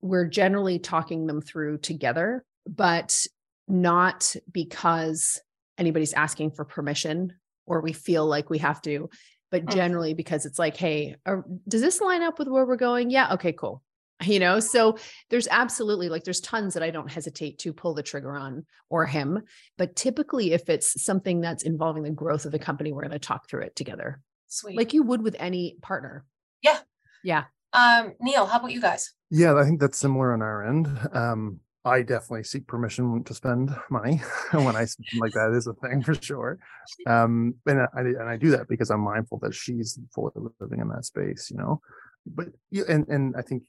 We're 0.03 0.27
generally 0.27 0.79
talking 0.79 1.27
them 1.27 1.41
through 1.41 1.79
together 1.79 2.45
but 2.67 3.27
not 3.69 4.35
because 4.51 5.41
anybody's 5.79 6.13
asking 6.13 6.51
for 6.53 6.65
permission 6.65 7.35
or 7.71 7.81
we 7.81 7.93
feel 7.93 8.27
like 8.27 8.51
we 8.51 8.59
have 8.59 8.83
to 8.83 9.09
but 9.51 9.65
Mhm. 9.65 9.73
generally 9.75 10.15
because 10.15 10.45
it's 10.45 10.59
like 10.59 10.77
hey 10.77 11.17
are, 11.25 11.45
does 11.69 11.81
this 11.81 12.01
line 12.01 12.23
up 12.23 12.39
with 12.39 12.49
where 12.49 12.67
we're 12.67 12.77
going 12.77 13.11
yeah 13.11 13.33
okay 13.35 13.53
cool 13.53 13.83
you 14.25 14.39
know 14.41 14.61
so 14.61 14.99
there's 15.31 15.49
absolutely 15.51 16.09
like 16.09 16.25
there's 16.25 16.41
tons 16.41 16.75
that 16.75 16.83
i 16.83 16.91
don't 16.91 17.11
hesitate 17.11 17.59
to 17.59 17.73
pull 17.73 17.95
the 17.95 18.03
trigger 18.03 18.37
on 18.37 18.67
or 18.91 19.07
him 19.07 19.41
but 19.79 19.97
typically 19.97 20.53
if 20.53 20.69
it's 20.69 21.03
something 21.03 21.41
that's 21.41 21.63
involving 21.63 22.03
the 22.03 22.11
growth 22.11 22.45
of 22.45 22.53
the 22.53 22.59
company 22.59 22.93
we're 22.93 23.03
going 23.03 23.13
to 23.13 23.19
talk 23.19 23.49
through 23.49 23.63
it 23.63 23.75
together 23.77 24.21
Sweet. 24.49 24.77
like 24.77 24.93
you 24.93 25.03
would 25.05 25.23
with 25.23 25.37
any 25.39 25.77
partner 25.81 26.25
Yeah. 26.63 26.79
yeah 27.23 27.45
um, 27.73 28.15
Neil, 28.21 28.47
how 28.47 28.59
about 28.59 28.73
you 28.73 28.81
guys? 28.81 29.13
Yeah, 29.31 29.55
I 29.55 29.63
think 29.63 29.79
that's 29.79 29.97
similar 29.97 30.33
on 30.33 30.43
our 30.43 30.67
end. 30.67 30.89
Um, 31.13 31.61
I 31.85 32.03
definitely 32.03 32.45
seek 32.45 32.67
permission 32.67 33.25
to 33.25 33.35
spend 33.35 33.75
money 33.91 34.21
when 34.53 34.77
I 34.77 34.87
like 35.19 35.33
that 35.33 35.55
is 35.57 35.67
a 35.67 35.75
thing 35.75 36.03
for 36.03 36.15
sure. 36.15 36.59
Um, 37.07 37.55
and 37.67 37.81
I 37.81 38.01
and 38.01 38.29
I 38.29 38.37
do 38.37 38.51
that 38.51 38.69
because 38.69 38.91
I'm 38.91 39.01
mindful 39.01 39.39
that 39.43 39.55
she's 39.55 39.99
fully 40.13 40.33
living 40.59 40.81
in 40.81 40.89
that 40.89 41.05
space, 41.05 41.49
you 41.51 41.57
know. 41.57 41.81
But 42.27 42.49
yeah, 42.71 42.83
and 42.89 43.07
and 43.09 43.35
I 43.37 43.43
think 43.43 43.63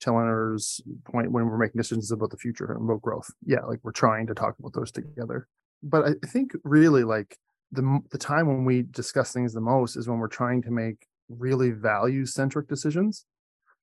Challenger's 0.00 0.80
point 1.04 1.30
when 1.30 1.46
we're 1.46 1.56
making 1.56 1.78
decisions 1.78 2.10
about 2.10 2.30
the 2.30 2.36
future 2.36 2.72
and 2.72 2.82
about 2.82 3.00
growth, 3.00 3.30
yeah, 3.46 3.60
like 3.60 3.78
we're 3.82 3.92
trying 3.92 4.26
to 4.26 4.34
talk 4.34 4.56
about 4.58 4.72
those 4.72 4.90
together. 4.90 5.46
But 5.82 6.04
I 6.04 6.26
think 6.26 6.52
really 6.64 7.04
like 7.04 7.38
the 7.70 8.00
the 8.10 8.18
time 8.18 8.48
when 8.48 8.64
we 8.64 8.82
discuss 8.82 9.32
things 9.32 9.54
the 9.54 9.60
most 9.60 9.96
is 9.96 10.08
when 10.08 10.18
we're 10.18 10.28
trying 10.28 10.62
to 10.62 10.70
make 10.70 11.06
really 11.28 11.70
value 11.70 12.26
centric 12.26 12.68
decisions. 12.68 13.24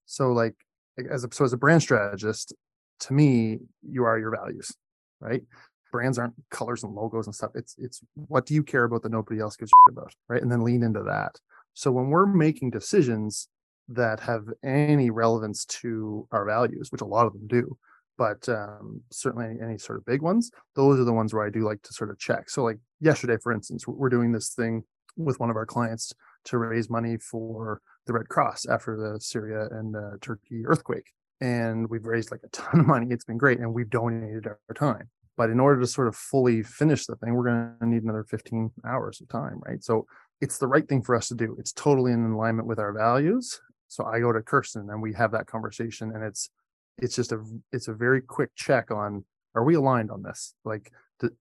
So 0.06 0.32
like 0.32 0.56
as 1.10 1.24
a 1.24 1.30
so 1.32 1.46
as 1.46 1.54
a 1.54 1.58
brand 1.58 1.82
strategist, 1.82 2.54
to 3.02 3.14
me, 3.14 3.60
you 3.82 4.04
are 4.06 4.18
your 4.18 4.36
values, 4.36 4.72
right? 5.20 5.44
Brands 5.92 6.18
aren't 6.18 6.36
colors 6.50 6.84
and 6.84 6.94
logos 6.94 7.28
and 7.28 7.36
stuff. 7.36 7.52
It's 7.56 7.76
it's 7.78 8.02
what 8.16 8.46
do 8.46 8.54
you 8.54 8.64
care 8.64 8.86
about 8.86 9.02
that 9.04 9.12
nobody 9.12 9.40
else 9.42 9.58
gives 9.58 9.72
about, 9.90 10.14
right? 10.30 10.42
And 10.42 10.52
then 10.52 10.64
lean 10.64 10.84
into 10.84 11.04
that. 11.04 11.38
So 11.74 11.92
when 11.92 12.10
we're 12.10 12.26
making 12.26 12.72
decisions 12.72 13.48
that 13.90 14.20
have 14.22 14.46
any 14.64 15.10
relevance 15.10 15.66
to 15.66 16.28
our 16.32 16.46
values, 16.46 16.92
which 16.92 17.02
a 17.02 17.06
lot 17.06 17.28
of 17.28 17.34
them 17.34 17.48
do, 17.48 17.78
but 18.18 18.48
um, 18.48 19.02
certainly 19.12 19.58
any 19.62 19.78
sort 19.78 19.98
of 19.98 20.06
big 20.06 20.22
ones, 20.22 20.52
those 20.76 21.00
are 21.00 21.04
the 21.04 21.14
ones 21.14 21.34
where 21.34 21.46
I 21.46 21.50
do 21.50 21.66
like 21.66 21.82
to 21.84 21.94
sort 21.94 22.10
of 22.10 22.20
check. 22.20 22.50
So 22.50 22.64
like 22.64 22.78
yesterday, 23.00 23.38
for 23.42 23.52
instance, 23.52 23.86
we're 23.88 24.10
doing 24.10 24.32
this 24.32 24.54
thing 24.54 24.84
with 25.18 25.40
one 25.40 25.50
of 25.50 25.56
our 25.58 25.66
clients 25.66 26.14
to 26.46 26.58
raise 26.58 26.90
money 26.90 27.18
for 27.18 27.82
the 28.08 28.14
Red 28.14 28.30
Cross 28.30 28.66
after 28.68 28.96
the 28.96 29.20
Syria 29.20 29.68
and 29.72 29.96
uh, 29.96 30.12
Turkey 30.22 30.66
earthquake 30.66 31.12
and 31.42 31.90
we've 31.90 32.06
raised 32.06 32.32
like 32.32 32.42
a 32.44 32.50
ton 32.50 32.80
of 32.80 32.88
money. 32.88 33.08
It's 33.10 33.26
been 33.26 33.38
great, 33.38 33.60
and 33.60 33.74
we've 33.74 33.90
donated 33.90 34.48
our 34.48 34.60
time. 34.76 35.10
But 35.36 35.50
in 35.50 35.60
order 35.60 35.82
to 35.82 35.88
sort 35.88 36.08
of 36.08 36.16
fully 36.16 36.62
finish 36.62 37.06
the 37.06 37.16
thing, 37.16 37.34
we're 37.34 37.46
going 37.46 37.74
to 37.82 37.88
need 37.88 38.04
another 38.04 38.24
15 38.24 38.72
hours 38.86 39.20
of 39.22 39.30
time, 39.30 39.60
right? 39.66 39.84
So 39.84 40.06
it's 40.40 40.60
the 40.60 40.68
right 40.68 40.88
thing 40.88 41.02
for 41.02 41.16
us 41.16 41.30
to 41.30 41.36
do. 41.36 41.56
It's 41.60 41.72
totally 41.72 42.12
in 42.12 42.24
alignment 42.32 42.68
with 42.68 42.80
our 42.80 42.94
values. 42.94 43.60
So 43.88 44.06
I 44.06 44.20
go 44.20 44.32
to 44.32 44.42
Kirsten 44.42 44.90
and 44.90 45.02
we 45.02 45.14
have 45.14 45.32
that 45.32 45.48
conversation, 45.48 46.12
and 46.14 46.24
it's 46.24 46.50
it's 46.98 47.16
just 47.16 47.32
a 47.32 47.44
it's 47.72 47.88
a 47.88 47.94
very 47.94 48.22
quick 48.22 48.52
check 48.56 48.92
on 48.92 49.26
are 49.54 49.64
we 49.64 49.76
aligned 49.76 50.12
on 50.12 50.24
this? 50.24 50.54
Like, 50.64 50.92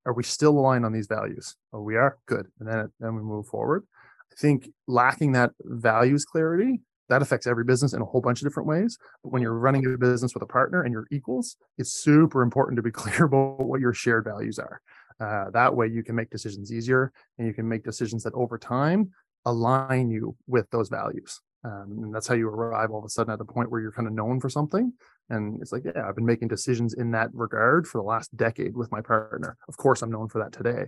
are 0.04 0.12
we 0.12 0.24
still 0.24 0.58
aligned 0.58 0.84
on 0.84 0.92
these 0.92 1.06
values? 1.06 1.56
Oh, 1.72 1.80
we 1.80 1.96
are 1.96 2.18
good, 2.26 2.46
and 2.58 2.68
then 2.68 2.90
then 2.98 3.14
we 3.14 3.22
move 3.22 3.46
forward. 3.46 3.86
I 4.32 4.36
think 4.36 4.70
lacking 4.86 5.32
that 5.32 5.52
values 5.62 6.24
clarity 6.24 6.80
that 7.10 7.22
affects 7.22 7.46
every 7.46 7.64
business 7.64 7.92
in 7.92 8.00
a 8.00 8.04
whole 8.04 8.20
bunch 8.20 8.40
of 8.40 8.46
different 8.48 8.68
ways. 8.68 8.96
But 9.22 9.32
when 9.32 9.42
you're 9.42 9.58
running 9.58 9.84
a 9.84 9.98
business 9.98 10.32
with 10.32 10.42
a 10.42 10.46
partner 10.46 10.82
and 10.82 10.92
you're 10.92 11.06
equals, 11.10 11.56
it's 11.76 11.92
super 11.92 12.40
important 12.40 12.76
to 12.76 12.82
be 12.82 12.90
clear 13.02 13.24
about 13.24 13.66
what 13.66 13.80
your 13.80 13.92
shared 13.92 14.24
values 14.24 14.58
are. 14.58 14.80
Uh, 15.20 15.50
that 15.50 15.74
way, 15.74 15.86
you 15.86 16.02
can 16.02 16.14
make 16.14 16.30
decisions 16.30 16.72
easier 16.72 17.12
and 17.36 17.46
you 17.46 17.52
can 17.52 17.68
make 17.68 17.84
decisions 17.84 18.22
that 18.22 18.32
over 18.32 18.56
time 18.56 19.10
align 19.44 20.08
you 20.08 20.36
with 20.46 20.70
those 20.70 20.88
values. 20.88 21.40
Um, 21.62 21.98
and 22.04 22.14
that's 22.14 22.26
how 22.26 22.34
you 22.34 22.48
arrive 22.48 22.90
all 22.90 23.00
of 23.00 23.04
a 23.04 23.10
sudden 23.10 23.34
at 23.34 23.40
a 23.40 23.44
point 23.44 23.70
where 23.70 23.80
you're 23.82 23.92
kind 23.92 24.08
of 24.08 24.14
known 24.14 24.40
for 24.40 24.48
something. 24.48 24.94
And 25.28 25.60
it's 25.60 25.72
like, 25.72 25.82
yeah, 25.84 26.08
I've 26.08 26.14
been 26.14 26.24
making 26.24 26.48
decisions 26.48 26.94
in 26.94 27.10
that 27.10 27.28
regard 27.34 27.86
for 27.86 27.98
the 27.98 28.06
last 28.06 28.34
decade 28.34 28.74
with 28.74 28.90
my 28.90 29.02
partner. 29.02 29.58
Of 29.68 29.76
course, 29.76 30.00
I'm 30.00 30.10
known 30.10 30.28
for 30.28 30.42
that 30.42 30.52
today. 30.52 30.86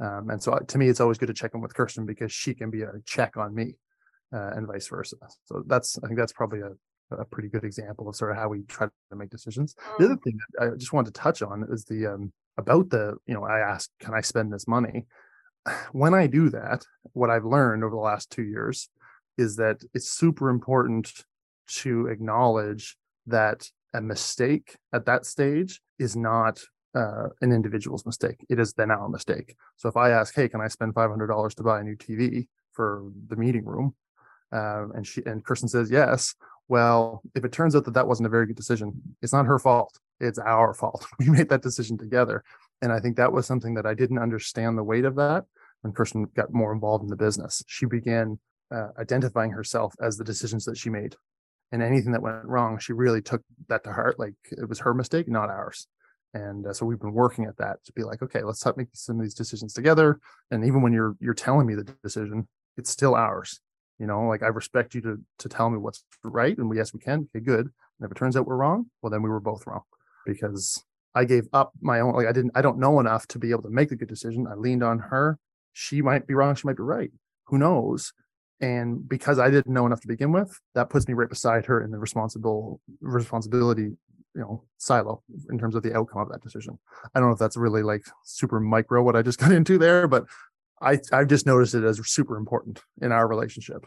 Um, 0.00 0.30
and 0.30 0.42
so 0.42 0.52
uh, 0.52 0.60
to 0.60 0.78
me, 0.78 0.88
it's 0.88 1.00
always 1.00 1.18
good 1.18 1.26
to 1.26 1.34
check 1.34 1.52
in 1.54 1.60
with 1.60 1.74
Kirsten 1.74 2.06
because 2.06 2.32
she 2.32 2.54
can 2.54 2.70
be 2.70 2.82
a 2.82 2.92
check 3.04 3.36
on 3.36 3.54
me 3.54 3.76
uh, 4.32 4.50
and 4.54 4.66
vice 4.66 4.88
versa. 4.88 5.16
So 5.44 5.62
that's 5.66 5.98
I 6.02 6.06
think 6.06 6.18
that's 6.18 6.32
probably 6.32 6.60
a, 6.60 7.14
a 7.14 7.24
pretty 7.24 7.48
good 7.48 7.64
example 7.64 8.08
of 8.08 8.16
sort 8.16 8.32
of 8.32 8.36
how 8.36 8.48
we 8.48 8.62
try 8.62 8.86
to 8.86 9.16
make 9.16 9.30
decisions. 9.30 9.74
The 9.98 10.06
other 10.06 10.16
mm. 10.16 10.22
thing 10.22 10.38
I 10.60 10.68
just 10.76 10.92
wanted 10.92 11.14
to 11.14 11.20
touch 11.20 11.42
on 11.42 11.66
is 11.70 11.84
the 11.84 12.06
um, 12.06 12.32
about 12.58 12.90
the 12.90 13.16
you 13.26 13.34
know 13.34 13.44
I 13.44 13.60
asked 13.60 13.90
can 14.00 14.14
I 14.14 14.20
spend 14.20 14.52
this 14.52 14.68
money. 14.68 15.06
When 15.92 16.14
I 16.14 16.28
do 16.28 16.48
that, 16.50 16.84
what 17.12 17.30
I've 17.30 17.44
learned 17.44 17.82
over 17.82 17.94
the 17.94 18.00
last 18.00 18.30
two 18.30 18.44
years 18.44 18.88
is 19.36 19.56
that 19.56 19.82
it's 19.94 20.08
super 20.08 20.48
important 20.48 21.12
to 21.68 22.06
acknowledge 22.06 22.96
that 23.26 23.68
a 23.94 24.00
mistake 24.00 24.76
at 24.92 25.06
that 25.06 25.26
stage 25.26 25.80
is 25.98 26.16
not 26.16 26.60
uh, 26.94 27.28
an 27.40 27.52
individual's 27.52 28.06
mistake. 28.06 28.44
It 28.48 28.58
is 28.58 28.72
then 28.72 28.90
our 28.90 29.08
mistake. 29.08 29.56
So 29.76 29.88
if 29.88 29.96
I 29.96 30.10
ask, 30.10 30.34
hey, 30.34 30.48
can 30.48 30.60
I 30.60 30.68
spend 30.68 30.94
$500 30.94 31.54
to 31.54 31.62
buy 31.62 31.80
a 31.80 31.84
new 31.84 31.96
TV 31.96 32.46
for 32.72 33.04
the 33.28 33.36
meeting 33.36 33.64
room? 33.64 33.94
Um, 34.52 34.92
and 34.94 35.06
she 35.06 35.22
and 35.26 35.44
Kirsten 35.44 35.68
says 35.68 35.90
yes. 35.90 36.34
Well, 36.68 37.22
if 37.34 37.44
it 37.44 37.52
turns 37.52 37.76
out 37.76 37.84
that 37.84 37.94
that 37.94 38.08
wasn't 38.08 38.26
a 38.26 38.30
very 38.30 38.46
good 38.46 38.56
decision, 38.56 39.00
it's 39.22 39.32
not 39.32 39.46
her 39.46 39.58
fault. 39.58 39.98
It's 40.20 40.38
our 40.38 40.74
fault. 40.74 41.06
We 41.18 41.28
made 41.28 41.48
that 41.50 41.62
decision 41.62 41.98
together, 41.98 42.42
and 42.82 42.92
I 42.92 43.00
think 43.00 43.16
that 43.16 43.32
was 43.32 43.46
something 43.46 43.74
that 43.74 43.86
I 43.86 43.94
didn't 43.94 44.18
understand 44.18 44.76
the 44.76 44.84
weight 44.84 45.04
of 45.04 45.16
that 45.16 45.44
when 45.82 45.92
Kirsten 45.92 46.26
got 46.34 46.52
more 46.52 46.72
involved 46.72 47.04
in 47.04 47.10
the 47.10 47.16
business. 47.16 47.62
She 47.66 47.86
began 47.86 48.38
uh, 48.74 48.88
identifying 48.98 49.50
herself 49.50 49.94
as 50.00 50.16
the 50.16 50.24
decisions 50.24 50.64
that 50.64 50.78
she 50.78 50.90
made, 50.90 51.16
and 51.72 51.82
anything 51.82 52.12
that 52.12 52.22
went 52.22 52.44
wrong, 52.44 52.78
she 52.78 52.92
really 52.92 53.22
took 53.22 53.42
that 53.68 53.84
to 53.84 53.92
heart. 53.92 54.18
Like 54.18 54.34
it 54.50 54.68
was 54.68 54.80
her 54.80 54.94
mistake, 54.94 55.28
not 55.28 55.50
ours. 55.50 55.86
And 56.34 56.66
uh, 56.66 56.72
so 56.72 56.84
we've 56.84 57.00
been 57.00 57.14
working 57.14 57.46
at 57.46 57.56
that 57.58 57.82
to 57.84 57.92
be 57.92 58.02
like, 58.02 58.20
okay, 58.22 58.42
let's 58.42 58.62
help 58.62 58.76
make 58.76 58.88
some 58.92 59.16
of 59.16 59.22
these 59.22 59.34
decisions 59.34 59.72
together. 59.72 60.20
And 60.50 60.64
even 60.64 60.82
when 60.82 60.92
you're 60.92 61.16
you're 61.20 61.34
telling 61.34 61.66
me 61.66 61.74
the 61.74 61.84
decision, 62.02 62.48
it's 62.76 62.90
still 62.90 63.14
ours 63.14 63.60
you 63.98 64.06
know 64.06 64.26
like 64.28 64.42
i 64.42 64.46
respect 64.46 64.94
you 64.94 65.00
to 65.00 65.18
to 65.38 65.48
tell 65.48 65.70
me 65.70 65.78
what's 65.78 66.04
right. 66.22 66.56
And 66.56 66.68
we 66.68 66.76
yes 66.76 66.92
we 66.92 67.00
can. 67.00 67.28
Okay 67.34 67.44
good. 67.44 67.66
And 67.66 68.04
if 68.04 68.10
it 68.10 68.16
turns 68.16 68.36
out 68.36 68.46
we're 68.46 68.56
wrong 68.56 68.86
well 69.02 69.10
then 69.10 69.22
we 69.22 69.30
were 69.30 69.40
both 69.40 69.66
wrong 69.66 69.82
because 70.24 70.84
i 71.14 71.24
gave 71.24 71.46
up 71.52 71.72
my 71.80 72.00
own 72.00 72.14
like 72.14 72.26
i 72.26 72.32
didn't 72.32 72.52
i 72.54 72.62
don't 72.62 72.78
know 72.78 73.00
enough 73.00 73.26
to 73.28 73.38
be 73.38 73.50
able 73.50 73.62
to 73.62 73.70
make 73.70 73.88
the 73.88 73.96
good 73.96 74.08
decision. 74.08 74.46
I 74.46 74.54
leaned 74.54 74.82
on 74.82 74.98
her. 74.98 75.38
She 75.72 76.02
might 76.02 76.26
be 76.26 76.34
wrong 76.34 76.54
she 76.54 76.66
might 76.66 76.76
be 76.76 76.82
right. 76.82 77.10
Who 77.46 77.58
knows? 77.58 78.12
And 78.60 79.06
because 79.08 79.38
i 79.38 79.50
didn't 79.50 79.72
know 79.72 79.86
enough 79.86 80.00
to 80.00 80.08
begin 80.08 80.32
with 80.32 80.58
that 80.74 80.90
puts 80.90 81.06
me 81.08 81.14
right 81.14 81.28
beside 81.28 81.66
her 81.66 81.82
in 81.82 81.90
the 81.90 81.98
responsible 81.98 82.80
responsibility 83.00 83.96
you 84.34 84.42
know 84.42 84.62
silo 84.76 85.22
in 85.50 85.58
terms 85.58 85.74
of 85.74 85.82
the 85.82 85.96
outcome 85.96 86.20
of 86.22 86.28
that 86.28 86.42
decision. 86.42 86.78
I 87.14 87.20
don't 87.20 87.30
know 87.30 87.32
if 87.32 87.38
that's 87.38 87.56
really 87.56 87.82
like 87.82 88.04
super 88.24 88.60
micro 88.60 89.02
what 89.02 89.16
i 89.16 89.22
just 89.22 89.38
got 89.42 89.52
into 89.52 89.78
there 89.78 90.06
but 90.06 90.26
I 90.80 90.98
I've 91.12 91.28
just 91.28 91.46
noticed 91.46 91.74
it 91.74 91.84
as 91.84 92.00
super 92.08 92.36
important 92.36 92.82
in 93.00 93.12
our 93.12 93.26
relationship. 93.26 93.86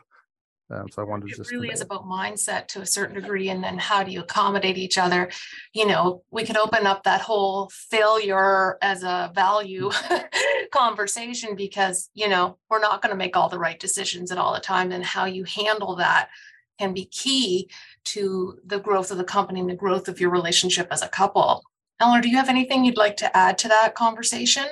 Um, 0.71 0.88
so 0.91 1.02
I 1.02 1.06
wanted 1.06 1.28
to 1.28 1.34
it 1.34 1.38
just 1.38 1.52
really 1.52 1.69
is 1.69 1.82
about 1.82 2.06
mindset 2.06 2.67
to 2.69 2.82
a 2.82 2.86
certain 2.86 3.15
degree, 3.15 3.49
and 3.49 3.63
then 3.63 3.78
how 3.78 4.04
do 4.04 4.12
you 4.12 4.21
accommodate 4.21 4.78
each 4.78 4.99
other? 4.99 5.30
You 5.73 5.88
know, 5.88 6.23
we 6.30 6.45
could 6.45 6.58
open 6.58 6.86
up 6.86 7.04
that 7.04 7.21
whole 7.21 7.71
failure 7.73 8.78
as 8.82 9.02
a 9.04 9.32
value 9.34 9.89
conversation 10.71 11.56
because 11.56 12.10
you 12.13 12.30
know 12.30 12.58
we're 12.69 12.80
not 12.80 13.02
going 13.02 13.12
to 13.12 13.17
make 13.17 13.36
all 13.36 13.49
the 13.49 13.58
right 13.58 13.80
decisions 13.80 14.32
at 14.32 14.38
all 14.38 14.54
the 14.54 14.60
time, 14.60 14.91
and 14.91 15.04
how 15.04 15.25
you 15.25 15.43
handle 15.43 15.95
that 15.95 16.30
can 16.78 16.93
be 16.93 17.06
key 17.06 17.69
to 18.06 18.60
the 18.65 18.80
growth 18.80 19.12
of 19.12 19.17
the 19.17 19.23
company 19.23 19.60
and 19.60 19.69
the 19.69 19.75
growth 19.75 20.08
of 20.08 20.19
your 20.19 20.30
relationship 20.30 20.88
as 20.91 21.02
a 21.02 21.10
couple. 21.10 21.63
Eleanor, 21.99 22.21
do 22.21 22.30
you 22.30 22.38
have 22.38 22.47
anything 22.47 22.86
you'd 22.86 22.95
like 22.95 23.17
to 23.17 23.38
add 23.38 23.58
to 23.58 23.67
that 23.67 23.95
conversation? 23.95 24.65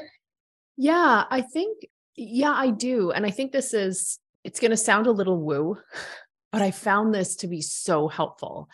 Yeah, 0.77 1.25
I 1.29 1.41
think 1.41 1.87
yeah, 2.17 2.51
I 2.51 2.71
do. 2.71 3.11
And 3.11 3.25
I 3.25 3.29
think 3.29 3.51
this 3.51 3.73
is, 3.73 4.19
it's 4.43 4.59
going 4.59 4.71
to 4.71 4.77
sound 4.77 5.07
a 5.07 5.11
little 5.11 5.39
woo, 5.39 5.77
but 6.51 6.61
I 6.61 6.71
found 6.71 7.13
this 7.13 7.37
to 7.37 7.47
be 7.47 7.61
so 7.61 8.07
helpful. 8.07 8.69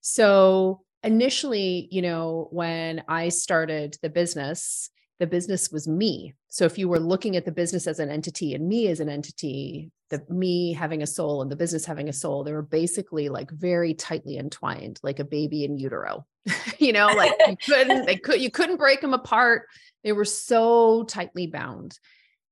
So, 0.00 0.82
initially, 1.02 1.88
you 1.90 2.02
know, 2.02 2.48
when 2.50 3.04
I 3.08 3.28
started 3.28 3.96
the 4.02 4.10
business, 4.10 4.90
the 5.18 5.26
business 5.26 5.70
was 5.70 5.86
me. 5.86 6.34
So, 6.48 6.64
if 6.64 6.78
you 6.78 6.88
were 6.88 6.98
looking 6.98 7.36
at 7.36 7.44
the 7.44 7.52
business 7.52 7.86
as 7.86 7.98
an 7.98 8.10
entity 8.10 8.54
and 8.54 8.66
me 8.68 8.88
as 8.88 9.00
an 9.00 9.08
entity, 9.08 9.90
the 10.08 10.24
me 10.28 10.72
having 10.72 11.02
a 11.02 11.06
soul 11.06 11.42
and 11.42 11.50
the 11.50 11.56
business 11.56 11.84
having 11.84 12.08
a 12.08 12.12
soul, 12.12 12.42
they 12.42 12.52
were 12.52 12.62
basically 12.62 13.28
like 13.28 13.50
very 13.50 13.94
tightly 13.94 14.38
entwined, 14.38 14.98
like 15.02 15.20
a 15.20 15.24
baby 15.24 15.64
in 15.64 15.78
utero. 15.78 16.26
you 16.78 16.92
know, 16.92 17.08
like 17.08 17.32
you 17.46 17.56
couldn't, 17.56 18.06
they 18.06 18.16
could, 18.24 18.40
you 18.40 18.50
couldn't 18.50 18.78
break 18.78 19.00
them 19.02 19.14
apart. 19.14 19.66
They 20.02 20.12
were 20.12 20.24
so 20.24 21.04
tightly 21.04 21.46
bound. 21.46 21.98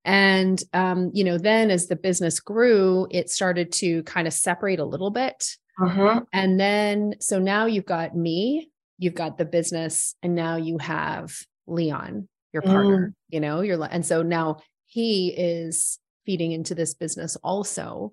And, 0.05 0.63
um, 0.73 1.11
you 1.13 1.25
know, 1.25 1.39
then 1.39 1.71
as 1.71 1.87
the 1.87 1.97
business 1.97 2.41
grew, 2.41 3.07
it 3.11 3.31
started 3.31 3.73
to 3.73 4.03
kind 4.05 4.27
of 4.27 4.33
separate 4.33 4.79
a 4.79 4.85
little 4.85 5.11
bit. 5.11 5.57
Uh-huh. 5.83 6.23
And 6.33 6.59
then, 6.59 7.15
so 7.21 7.39
now 7.39 7.67
you've 7.67 7.87
got 7.87 8.17
me, 8.17 8.71
you've 8.99 9.15
got 9.15 9.39
the 9.39 9.45
business, 9.45 10.15
and 10.23 10.35
now 10.35 10.57
you 10.57 10.79
have 10.79 11.37
Leon, 11.67 12.29
your 12.53 12.63
partner, 12.63 13.09
mm. 13.09 13.15
you 13.29 13.41
know, 13.41 13.61
you're, 13.61 13.83
and 13.85 14.05
so 14.05 14.23
now 14.23 14.59
he 14.87 15.29
is 15.29 15.99
feeding 16.25 16.53
into 16.53 16.75
this 16.75 16.95
business 16.95 17.37
also. 17.45 18.13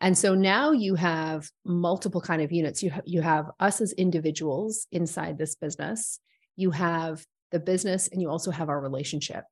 And 0.00 0.16
so 0.18 0.34
now 0.34 0.72
you 0.72 0.94
have 0.96 1.48
multiple 1.64 2.20
kind 2.20 2.42
of 2.42 2.52
units. 2.52 2.82
You, 2.82 2.90
ha- 2.90 3.00
you 3.06 3.22
have 3.22 3.46
us 3.60 3.80
as 3.80 3.92
individuals 3.92 4.86
inside 4.92 5.38
this 5.38 5.54
business. 5.54 6.20
You 6.56 6.70
have 6.72 7.24
the 7.50 7.60
business 7.60 8.08
and 8.08 8.20
you 8.20 8.28
also 8.28 8.50
have 8.50 8.68
our 8.68 8.80
relationship 8.80 9.44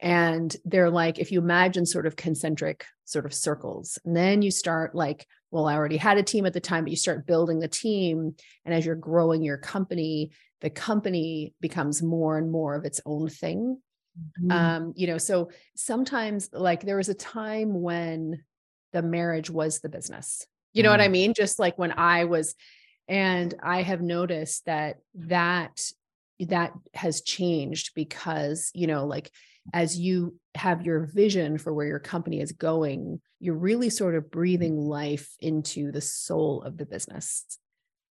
and 0.00 0.54
they're 0.64 0.90
like 0.90 1.18
if 1.18 1.32
you 1.32 1.40
imagine 1.40 1.86
sort 1.86 2.06
of 2.06 2.16
concentric 2.16 2.84
sort 3.04 3.24
of 3.24 3.32
circles 3.32 3.98
and 4.04 4.16
then 4.16 4.42
you 4.42 4.50
start 4.50 4.94
like 4.94 5.26
well, 5.50 5.66
I 5.66 5.74
already 5.74 5.96
had 5.96 6.18
a 6.18 6.22
team 6.22 6.44
at 6.46 6.52
the 6.52 6.60
time, 6.60 6.84
but 6.84 6.90
you 6.90 6.96
start 6.96 7.26
building 7.26 7.60
the 7.60 7.68
team. 7.68 8.34
And 8.64 8.74
as 8.74 8.84
you're 8.84 8.94
growing 8.94 9.42
your 9.42 9.56
company, 9.56 10.32
the 10.60 10.70
company 10.70 11.54
becomes 11.60 12.02
more 12.02 12.36
and 12.36 12.50
more 12.50 12.74
of 12.74 12.84
its 12.84 13.00
own 13.06 13.28
thing. 13.28 13.80
Mm-hmm. 14.40 14.50
Um, 14.50 14.92
you 14.96 15.06
know, 15.06 15.18
so 15.18 15.50
sometimes 15.74 16.50
like 16.52 16.82
there 16.82 16.96
was 16.96 17.08
a 17.08 17.14
time 17.14 17.80
when 17.80 18.42
the 18.92 19.02
marriage 19.02 19.50
was 19.50 19.80
the 19.80 19.88
business. 19.88 20.46
You 20.72 20.82
know 20.82 20.88
mm-hmm. 20.88 20.92
what 20.92 21.00
I 21.00 21.04
mm-hmm. 21.04 21.12
mean? 21.12 21.34
Just 21.34 21.58
like 21.58 21.78
when 21.78 21.92
I 21.92 22.24
was, 22.24 22.54
and 23.08 23.54
I 23.62 23.82
have 23.82 24.02
noticed 24.02 24.66
that 24.66 24.96
that 25.14 25.80
that 26.40 26.72
has 26.92 27.22
changed 27.22 27.92
because, 27.94 28.70
you 28.74 28.86
know, 28.86 29.06
like 29.06 29.30
as 29.72 29.98
you 29.98 30.36
have 30.54 30.86
your 30.86 31.06
vision 31.06 31.58
for 31.58 31.72
where 31.72 31.86
your 31.86 31.98
company 31.98 32.40
is 32.40 32.52
going, 32.52 33.20
you're 33.40 33.54
really 33.54 33.90
sort 33.90 34.14
of 34.14 34.30
breathing 34.30 34.76
life 34.76 35.34
into 35.40 35.92
the 35.92 36.00
soul 36.00 36.62
of 36.62 36.76
the 36.76 36.86
business, 36.86 37.58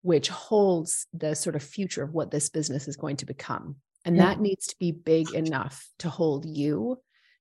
which 0.02 0.30
holds 0.30 1.08
the 1.14 1.36
sort 1.36 1.56
of 1.56 1.64
future 1.64 2.04
of 2.04 2.14
what 2.14 2.32
this 2.32 2.50
business 2.50 2.88
is 2.88 2.98
going 2.98 3.18
to 3.18 3.26
become. 3.26 3.78
And 4.06 4.20
that 4.20 4.40
needs 4.40 4.68
to 4.68 4.76
be 4.80 4.92
big 4.92 5.34
enough 5.34 5.88
to 6.00 6.10
hold 6.10 6.46
you, 6.46 7.00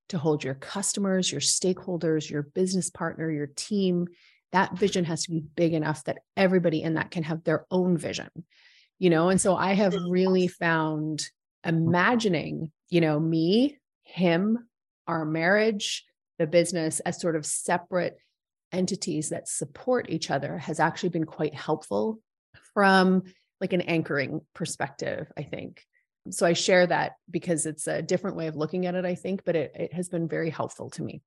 to 0.09 0.17
hold 0.17 0.43
your 0.43 0.55
customers, 0.55 1.31
your 1.31 1.43
stakeholders, 1.43 2.31
your 2.31 2.43
business 2.43 2.89
partner, 2.89 3.31
your 3.31 3.49
team. 3.55 4.07
That 4.53 4.79
vision 4.79 5.05
has 5.05 5.25
to 5.25 5.31
be 5.31 5.41
big 5.41 5.75
enough 5.75 6.05
that 6.05 6.21
everybody 6.39 6.83
in 6.83 6.95
that 6.95 7.11
can 7.11 7.23
have 7.25 7.45
their 7.45 7.67
own 7.71 7.99
vision, 7.99 8.31
you 8.99 9.11
know? 9.11 9.29
And 9.29 9.39
so 9.39 9.55
I 9.55 9.75
have 9.75 9.95
really 10.09 10.49
found 10.49 11.19
mm-hmm. 11.67 11.77
imagining, 11.77 12.73
you 12.89 13.03
know, 13.03 13.21
me 13.21 13.79
him, 14.05 14.69
our 15.07 15.25
marriage, 15.25 16.05
the 16.39 16.47
business 16.47 17.01
as 17.01 17.21
sort 17.21 17.37
of 17.37 17.47
separate 17.47 18.19
entities 18.73 19.31
that 19.31 19.49
support 19.49 20.11
each 20.11 20.31
other 20.31 20.59
has 20.59 20.81
actually 20.81 21.11
been 21.11 21.25
quite 21.25 21.55
helpful 21.55 22.19
from 22.73 23.23
like 23.61 23.73
an 23.73 23.83
anchoring 23.83 24.41
perspective, 24.55 25.31
I 25.37 25.43
think. 25.43 25.85
So 26.31 26.47
I 26.47 26.55
share 26.55 26.87
that 26.87 27.13
because 27.31 27.67
it's 27.67 27.87
a 27.87 28.03
different 28.03 28.37
way 28.37 28.47
of 28.47 28.57
looking 28.57 28.87
at 28.87 28.95
it, 28.95 29.05
I 29.05 29.15
think, 29.15 29.43
but 29.45 29.57
it, 29.57 29.73
it 29.75 29.93
has 29.93 30.09
been 30.09 30.27
very 30.27 30.51
helpful 30.51 30.91
to 30.91 31.03
me. 31.03 31.23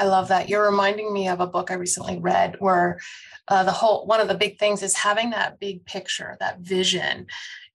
I 0.00 0.04
love 0.04 0.28
that. 0.28 0.48
You're 0.48 0.64
reminding 0.64 1.12
me 1.12 1.28
of 1.28 1.40
a 1.40 1.46
book 1.46 1.70
I 1.70 1.74
recently 1.74 2.18
read 2.18 2.56
where 2.58 2.98
uh, 3.48 3.64
the 3.64 3.70
whole 3.70 4.06
one 4.06 4.18
of 4.18 4.28
the 4.28 4.34
big 4.34 4.58
things 4.58 4.82
is 4.82 4.96
having 4.96 5.28
that 5.30 5.60
big 5.60 5.84
picture, 5.84 6.38
that 6.40 6.60
vision, 6.60 7.26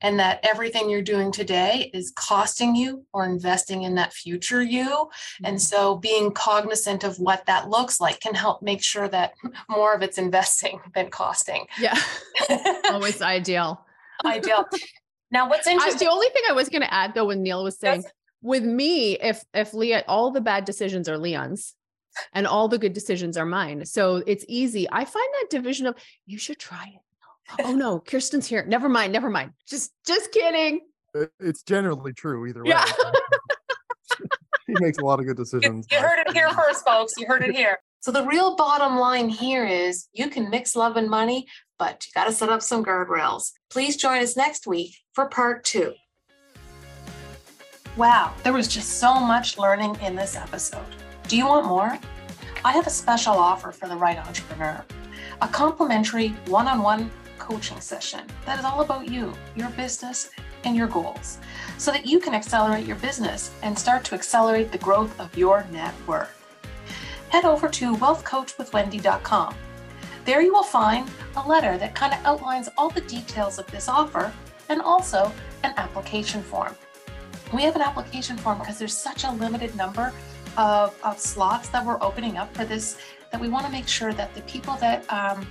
and 0.02 0.20
that 0.20 0.40
everything 0.42 0.90
you're 0.90 1.04
doing 1.04 1.32
today 1.32 1.92
is 1.94 2.12
costing 2.16 2.76
you 2.76 3.06
or 3.14 3.26
investing 3.26 3.84
in 3.84 3.94
that 3.96 4.12
future 4.12 4.64
you. 4.64 5.08
And 5.44 5.58
mm-hmm. 5.58 5.76
so 5.76 5.98
being 5.98 6.32
cognizant 6.32 7.04
of 7.04 7.20
what 7.20 7.46
that 7.46 7.70
looks 7.70 8.02
like 8.02 8.22
can 8.22 8.34
help 8.34 8.64
make 8.64 8.82
sure 8.82 9.08
that 9.10 9.34
more 9.70 9.94
of 9.94 10.02
it's 10.02 10.18
investing 10.18 10.80
than 10.96 11.12
costing. 11.12 11.68
Yeah. 11.80 11.96
Always 12.90 13.22
ideal. 13.22 13.86
Ideal. 14.26 14.66
Now, 15.30 15.48
what's 15.48 15.68
interesting? 15.68 16.08
I, 16.08 16.10
the 16.10 16.16
only 16.16 16.30
thing 16.30 16.44
I 16.50 16.54
was 16.54 16.70
going 16.70 16.82
to 16.82 16.92
add 16.92 17.14
though, 17.14 17.26
when 17.26 17.44
Neil 17.44 17.64
was 17.64 17.78
saying, 17.78 18.02
yes. 18.02 18.12
with 18.42 18.64
me, 18.64 19.20
if 19.20 19.44
if 19.54 19.76
Leah, 19.76 20.04
all 20.08 20.32
the 20.32 20.42
bad 20.42 20.66
decisions 20.66 21.08
are 21.08 21.20
Leon's, 21.20 21.76
and 22.34 22.48
all 22.48 22.68
the 22.68 22.78
good 22.78 22.94
decisions 22.94 23.38
are 23.38 23.46
mine. 23.46 23.86
So 23.86 24.24
it's 24.28 24.46
easy. 24.48 24.88
I 24.92 25.06
find 25.06 25.28
that 25.34 25.50
division 25.50 25.88
of 25.88 25.96
you 26.26 26.38
should 26.38 26.60
try 26.60 26.92
it 26.94 27.02
oh 27.64 27.74
no, 27.76 28.00
Kirsten's 28.00 28.48
here. 28.48 28.66
Never 28.66 28.90
mind, 28.90 29.14
never 29.14 29.30
mind. 29.30 29.52
Just 29.68 29.92
just 30.06 30.32
kidding. 30.32 30.82
It's 31.40 31.64
generally 31.64 32.14
true 32.14 32.46
either 32.46 32.64
way. 32.64 32.72
Yeah. 32.72 32.86
he 34.68 34.76
makes 34.80 34.98
a 34.98 35.06
lot 35.06 35.20
of 35.20 35.26
good 35.26 35.38
decisions. 35.38 35.88
You, 35.90 35.98
you 35.98 36.04
heard 36.04 36.20
it 36.20 36.34
here 36.34 36.50
first, 36.52 36.84
folks. 36.84 37.14
You 37.18 37.26
heard 37.26 37.44
it 37.44 37.56
here. 37.56 37.80
So 38.02 38.12
the 38.12 38.26
real 38.26 38.56
bottom 38.56 38.98
line 38.98 39.30
here 39.30 39.66
is 39.66 40.10
you 40.14 40.30
can 40.30 40.50
mix 40.50 40.76
love 40.76 40.98
and 40.98 41.10
money, 41.10 41.48
but 41.80 42.06
you 42.06 42.12
got 42.14 42.26
to 42.26 42.34
set 42.34 42.50
up 42.50 42.62
some 42.62 42.84
guardrails. 42.84 43.52
Please 43.72 43.96
join 43.96 44.22
us 44.22 44.36
next 44.36 44.68
week 44.68 44.96
for 45.14 45.28
part 45.28 45.64
two. 45.64 45.94
Wow, 47.96 48.34
there 48.44 48.52
was 48.52 48.68
just 48.68 49.00
so 49.00 49.16
much 49.16 49.58
learning 49.58 49.96
in 50.02 50.16
this 50.16 50.36
episode. 50.36 50.86
Do 51.28 51.38
you 51.38 51.48
want 51.48 51.66
more? 51.66 51.98
I 52.64 52.72
have 52.74 52.86
a 52.86 52.92
special 52.92 53.34
offer 53.34 53.72
for 53.72 53.88
the 53.88 53.96
right 53.96 54.18
entrepreneur 54.18 54.84
a 55.42 55.48
complimentary 55.48 56.30
one 56.48 56.68
on 56.68 56.82
one 56.82 57.12
coaching 57.40 57.82
session 57.82 58.22
that 58.46 58.60
is 58.60 58.64
all 58.64 58.82
about 58.82 59.10
you, 59.10 59.34
your 59.56 59.70
business, 59.72 60.30
and 60.64 60.76
your 60.76 60.88
goals 60.88 61.40
so 61.78 61.92
that 61.92 62.06
you 62.06 62.20
can 62.20 62.36
accelerate 62.36 62.86
your 62.86 62.96
business 62.98 63.52
and 63.64 63.78
start 63.78 64.04
to 64.06 64.16
accelerate 64.16 64.72
the 64.72 64.78
growth 64.78 65.20
of 65.20 65.36
your 65.36 65.66
net 65.72 65.94
worth. 66.06 66.46
Head 67.30 67.44
over 67.44 67.68
to 67.70 67.96
wealthcoachwithwendy.com. 67.96 69.56
There 70.26 70.42
you 70.42 70.54
will 70.54 70.64
find 70.64 71.10
a 71.38 71.48
letter 71.48 71.78
that 71.80 71.96
kind 71.96 72.14
of 72.14 72.24
outlines 72.24 72.70
all 72.78 72.90
the 72.90 73.02
details 73.02 73.58
of 73.58 73.68
this 73.68 73.90
offer 73.90 74.32
and 74.70 74.80
also 74.80 75.32
an 75.64 75.74
application 75.78 76.44
form. 76.44 76.76
We 77.52 77.64
have 77.64 77.76
an 77.76 77.82
application 77.82 78.38
form 78.38 78.60
because 78.60 78.80
there's 78.80 78.96
such 78.96 79.24
a 79.24 79.32
limited 79.32 79.76
number 79.76 80.14
of, 80.58 80.98
of 81.04 81.20
slots 81.20 81.70
that 81.70 81.86
we're 81.86 82.02
opening 82.02 82.38
up 82.38 82.52
for 82.56 82.66
this 82.66 82.98
that 83.32 83.42
we 83.42 83.50
want 83.50 83.66
to 83.66 83.72
make 83.72 83.88
sure 83.88 84.14
that 84.14 84.34
the 84.34 84.42
people 84.42 84.76
that 84.78 85.12
um, 85.12 85.46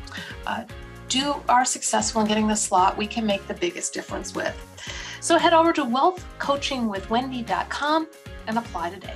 uh, 0.46 0.64
do 1.08 1.34
are 1.48 1.64
successful 1.64 2.20
in 2.22 2.28
getting 2.28 2.48
the 2.48 2.56
slot, 2.56 2.96
we 2.96 3.06
can 3.06 3.26
make 3.26 3.46
the 3.46 3.52
biggest 3.54 3.92
difference 3.92 4.34
with. 4.34 4.56
So 5.20 5.38
head 5.38 5.52
over 5.52 5.72
to 5.72 5.84
wealthcoachingwithwendy.com 5.84 8.08
and 8.46 8.58
apply 8.58 8.90
today. 8.90 9.14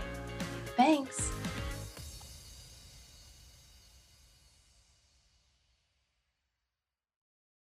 Thanks. 0.77 1.33